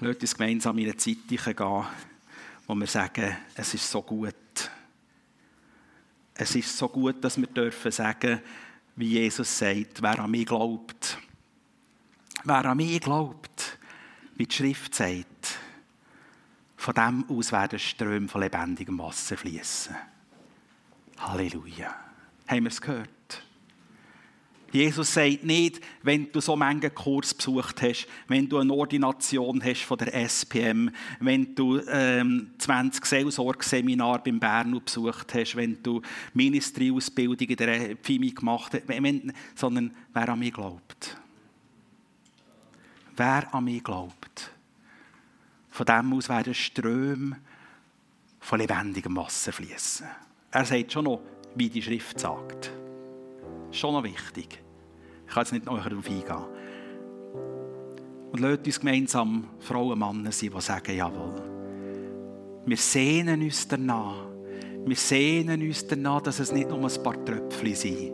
Lasst 0.00 0.20
uns 0.20 0.36
gemeinsam 0.36 0.76
in 0.78 0.84
eine 0.84 0.96
Zeit 0.96 1.26
gehen, 1.26 1.84
wo 2.66 2.74
wir 2.74 2.86
sagen, 2.86 3.36
es 3.54 3.74
ist 3.74 3.90
so 3.90 4.02
gut. 4.02 4.34
Es 6.34 6.54
ist 6.54 6.76
so 6.76 6.88
gut, 6.88 7.24
dass 7.24 7.38
wir 7.38 7.46
dürfen 7.46 7.90
sagen, 7.90 8.40
wie 8.96 9.08
Jesus 9.08 9.58
sagt, 9.58 10.02
wer 10.02 10.18
an 10.18 10.30
mich 10.30 10.46
glaubt, 10.46 11.18
wer 12.44 12.64
an 12.64 12.76
mich 12.76 13.00
glaubt, 13.00 13.78
wie 14.34 14.46
die 14.46 14.54
Schrift 14.54 14.94
sagt, 14.94 15.58
von 16.76 16.94
dem 16.94 17.24
aus 17.30 17.52
werden 17.52 17.78
Ströme 17.78 18.28
von 18.28 18.42
lebendigem 18.42 18.98
Wasser 18.98 19.36
fließen. 19.36 19.96
Halleluja. 21.18 21.94
Haben 22.46 22.64
wir 22.64 22.70
es 22.70 22.80
gehört? 22.80 23.15
Jesus 24.76 25.14
sagt 25.14 25.42
nicht, 25.42 25.80
wenn 26.02 26.30
du 26.30 26.38
so 26.38 26.54
einen 26.54 26.94
Kurs 26.94 27.32
besucht 27.32 27.80
hast, 27.80 28.06
wenn 28.28 28.46
du 28.46 28.58
eine 28.58 28.74
Ordination 28.74 29.64
hast 29.64 29.84
von 29.84 29.96
der 29.96 30.12
SPM, 30.12 30.90
wenn 31.18 31.54
du 31.54 31.80
ähm, 31.88 32.50
20 32.58 33.06
Seelsorgeseminare 33.06 34.20
beim 34.22 34.38
Bernu 34.38 34.80
besucht 34.80 35.32
hast, 35.32 35.56
wenn 35.56 35.82
du 35.82 36.02
Ministry-Ausbildung 36.34 37.48
in 37.48 37.56
der 37.56 37.96
FIMI 38.02 38.32
gemacht 38.32 38.74
hast, 38.74 38.86
wenn, 38.86 39.32
sondern 39.54 39.96
wer 40.12 40.28
an 40.28 40.38
mich 40.40 40.52
glaubt. 40.52 41.16
Wer 43.16 43.54
an 43.54 43.64
mich 43.64 43.82
glaubt. 43.82 44.50
Von 45.70 45.86
dem 45.86 46.12
aus 46.12 46.28
werden 46.28 46.52
Ströme 46.52 47.38
von 48.40 48.60
lebendigem 48.60 49.16
Wasser 49.16 49.54
fließen. 49.54 50.06
Er 50.50 50.66
sagt 50.66 50.92
schon 50.92 51.06
noch, 51.06 51.22
wie 51.54 51.70
die 51.70 51.80
Schrift 51.80 52.20
sagt. 52.20 52.70
Schon 53.72 53.94
noch 53.94 54.04
wichtig. 54.04 54.65
Ich 55.26 55.34
kann 55.34 55.42
jetzt 55.42 55.52
nicht 55.52 55.66
noch 55.66 55.82
darauf 55.82 56.08
eingehen. 56.08 56.44
Und 58.32 58.40
lasst 58.40 58.66
uns 58.66 58.80
gemeinsam 58.80 59.44
Frauen 59.60 59.92
und 59.92 59.98
Männer 59.98 60.32
sein, 60.32 60.50
die 60.54 60.60
sagen, 60.60 60.96
jawohl. 60.96 61.34
Wir 62.66 62.76
sehnen 62.76 63.42
uns 63.42 63.66
danach. 63.68 64.26
Wir 64.84 64.96
sehnen 64.96 65.62
uns 65.62 65.86
danach, 65.86 66.22
dass 66.22 66.40
es 66.40 66.52
nicht 66.52 66.68
nur 66.68 66.78
ein 66.78 67.02
paar 67.02 67.24
Tröpfchen 67.24 67.74
sind, 67.74 68.12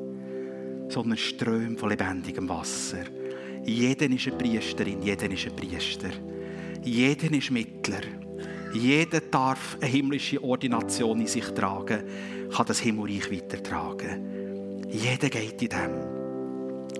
sondern 0.89 1.19
Ströme 1.19 1.77
von 1.77 1.91
lebendigem 1.91 2.49
Wasser. 2.49 3.05
Jeder 3.65 4.11
ist 4.11 4.27
eine 4.27 4.37
Priesterin, 4.37 5.03
jeder 5.03 5.31
ist 5.31 5.47
ein 5.47 5.57
Priester. 5.57 6.11
Jeder 6.83 7.33
ist 7.33 7.51
Mittler. 7.51 8.01
Jeder 8.75 9.21
darf 9.21 9.77
eine 9.81 9.91
himmlische 9.91 10.43
Ordination 10.43 11.21
in 11.21 11.27
sich 11.27 11.45
tragen, 11.45 12.03
kann 12.51 12.67
das 12.67 12.81
Himmelreich 12.81 13.31
weitertragen. 13.31 14.89
Jeder 14.91 15.29
geht 15.29 15.63
in 15.63 15.69
dem. 15.69 16.12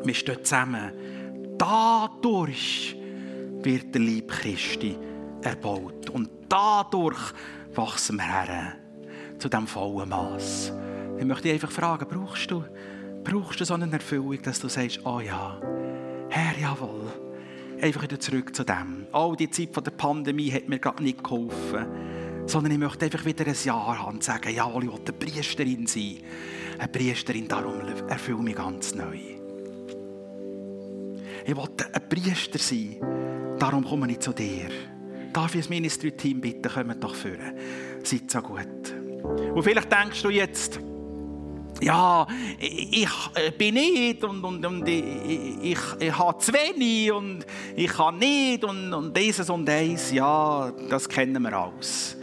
Wir 0.05 0.15
stehen 0.15 0.45
zusammen. 0.45 0.93
Dadurch 1.59 2.97
wird 3.63 3.95
der 3.95 4.01
Lieb 4.01 4.29
Christi 4.29 4.97
erbaut. 5.43 6.11
Und 6.11 6.29
dadurch 6.49 7.33
wachsen 7.75 8.17
wir 8.17 8.25
her 8.25 8.77
zu 9.39 9.49
diesem 9.49 9.67
vollen 9.67 10.09
Maß. 10.09 10.73
Ich 11.19 11.25
möchte 11.25 11.45
dich 11.45 11.53
einfach 11.53 11.71
fragen, 11.71 12.07
brauchst 12.09 12.51
du, 12.51 12.65
brauchst 13.25 13.61
du 13.61 13.65
so 13.65 13.75
eine 13.75 13.91
Erfüllung, 13.93 14.41
dass 14.43 14.61
du 14.61 14.69
sagst, 14.69 15.01
oh 15.05 15.21
ja, 15.21 15.61
Herr, 16.29 16.59
jawohl. 16.59 17.13
Einfach 17.81 18.03
wieder 18.03 18.19
zurück 18.19 18.55
zu 18.55 18.65
dem. 18.65 19.07
All 19.13 19.37
die 19.37 19.51
Zeit 19.51 19.75
der 19.85 19.91
Pandemie 19.91 20.51
hat 20.51 20.69
mir 20.69 20.79
gerade 20.79 21.03
nicht 21.03 21.23
geholfen. 21.23 21.87
Sondern 22.47 22.73
ich 22.73 22.79
möchte 22.79 23.05
einfach 23.05 23.25
wieder 23.25 23.47
ein 23.47 23.57
Jahr 23.65 23.99
haben 23.99 24.15
und 24.15 24.25
sagen, 24.25 24.55
jawohl, 24.55 24.85
ich 24.85 24.93
will 24.93 25.01
eine 25.01 25.13
Priesterin 25.13 25.87
sein. 25.87 26.19
Eine 26.79 26.89
Priesterin, 26.89 27.49
darum 27.49 27.81
erfülle 28.09 28.43
mich 28.43 28.57
ganz 28.57 28.95
neu. 28.95 29.42
Ich 31.45 31.57
wollte 31.57 31.93
ein 31.93 32.09
Priester 32.09 32.59
sein. 32.59 32.97
Darum 33.59 33.85
komme 33.85 34.11
ich 34.11 34.21
zu 34.21 34.33
dir. 34.33 34.69
Darf 35.33 35.55
ich 35.55 35.63
das 35.63 35.71
Ministry-Team 35.71 36.41
bitten, 36.41 36.71
kommt 36.71 37.03
doch 37.03 37.15
führen. 37.15 37.55
Seid 38.03 38.31
so 38.31 38.41
gut. 38.43 38.95
Und 39.55 39.63
vielleicht 39.63 39.91
denkst 39.91 40.23
du 40.23 40.31
jetzt, 40.31 40.81
ja, 41.81 42.27
ich, 42.59 43.09
ich 43.09 43.59
bin 43.59 43.75
nicht 43.75 44.23
und, 44.25 44.45
und, 44.45 44.65
und 44.65 44.89
ich, 44.89 45.05
ich, 45.63 45.79
ich 45.99 46.19
habe 46.19 46.39
zu 46.39 46.53
wenig 46.53 47.13
und 47.13 47.45
ich 47.75 47.91
kann 47.91 48.19
nicht 48.19 48.63
und, 48.65 48.93
und 48.93 49.17
dieses 49.17 49.51
und 49.51 49.67
das. 49.67 50.13
Ja, 50.13 50.71
das 50.89 51.09
kennen 51.09 51.43
wir 51.43 51.53
alles. 51.53 52.17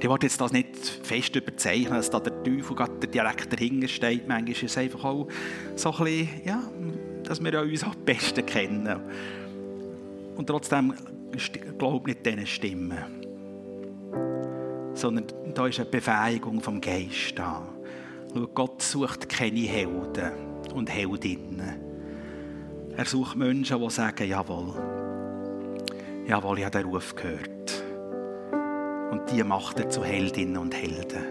Ich 0.00 0.08
wollte 0.08 0.26
jetzt 0.26 0.40
das 0.40 0.52
nicht 0.52 0.76
fest 1.02 1.34
überzeichnen, 1.36 1.94
dass 1.94 2.10
da 2.10 2.20
der 2.20 2.42
Teufel 2.42 2.76
gerade 2.76 3.06
direkt 3.06 3.52
dahinter 3.52 3.88
steht. 3.88 4.26
Manchmal 4.26 4.50
ist 4.52 4.62
es 4.64 4.76
einfach 4.76 5.04
auch 5.04 5.28
so 5.76 5.92
ein 5.92 6.04
bisschen, 6.04 6.28
ja, 6.44 6.62
dass 7.24 7.42
wir 7.42 7.60
uns 7.60 7.82
am 7.82 7.94
besten 8.04 8.44
kennen. 8.46 9.00
Und 10.36 10.46
trotzdem 10.46 10.94
glaub 11.78 12.06
nicht 12.06 12.24
diesen 12.24 12.46
Stimmen. 12.46 12.98
Sondern 14.94 15.26
da 15.54 15.66
ist 15.66 15.80
eine 15.80 15.88
Befähigung 15.88 16.60
vom 16.60 16.80
Geist 16.80 17.34
da. 17.36 17.66
Schau, 18.32 18.46
Gott 18.48 18.82
sucht 18.82 19.28
keine 19.28 19.60
Helden 19.60 20.32
und 20.74 20.90
Heldinnen. 20.90 21.80
Er 22.96 23.04
sucht 23.04 23.36
Menschen, 23.36 23.80
die 23.80 23.90
sagen, 23.90 24.28
jawohl, 24.28 24.74
jawohl, 26.28 26.58
ich 26.58 26.64
habe 26.64 26.78
den 26.78 26.88
Ruf 26.88 27.14
gehört. 27.14 27.84
Und 29.10 29.30
die 29.30 29.42
macht 29.42 29.78
er 29.80 29.88
zu 29.90 30.04
Heldinnen 30.04 30.56
und 30.56 30.74
Helden. 30.74 31.24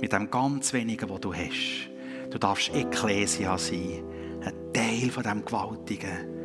Mit 0.00 0.12
dem 0.12 0.30
ganz 0.30 0.72
wenigen, 0.72 1.08
was 1.10 1.20
du 1.20 1.34
hast. 1.34 1.90
Du 2.30 2.38
darfst 2.38 2.74
Ekklesia 2.74 3.58
sein 3.58 4.04
ein 4.42 4.72
Teil 5.00 5.10
von 5.10 5.22
dem 5.22 5.44
Gewaltigen. 5.44 6.39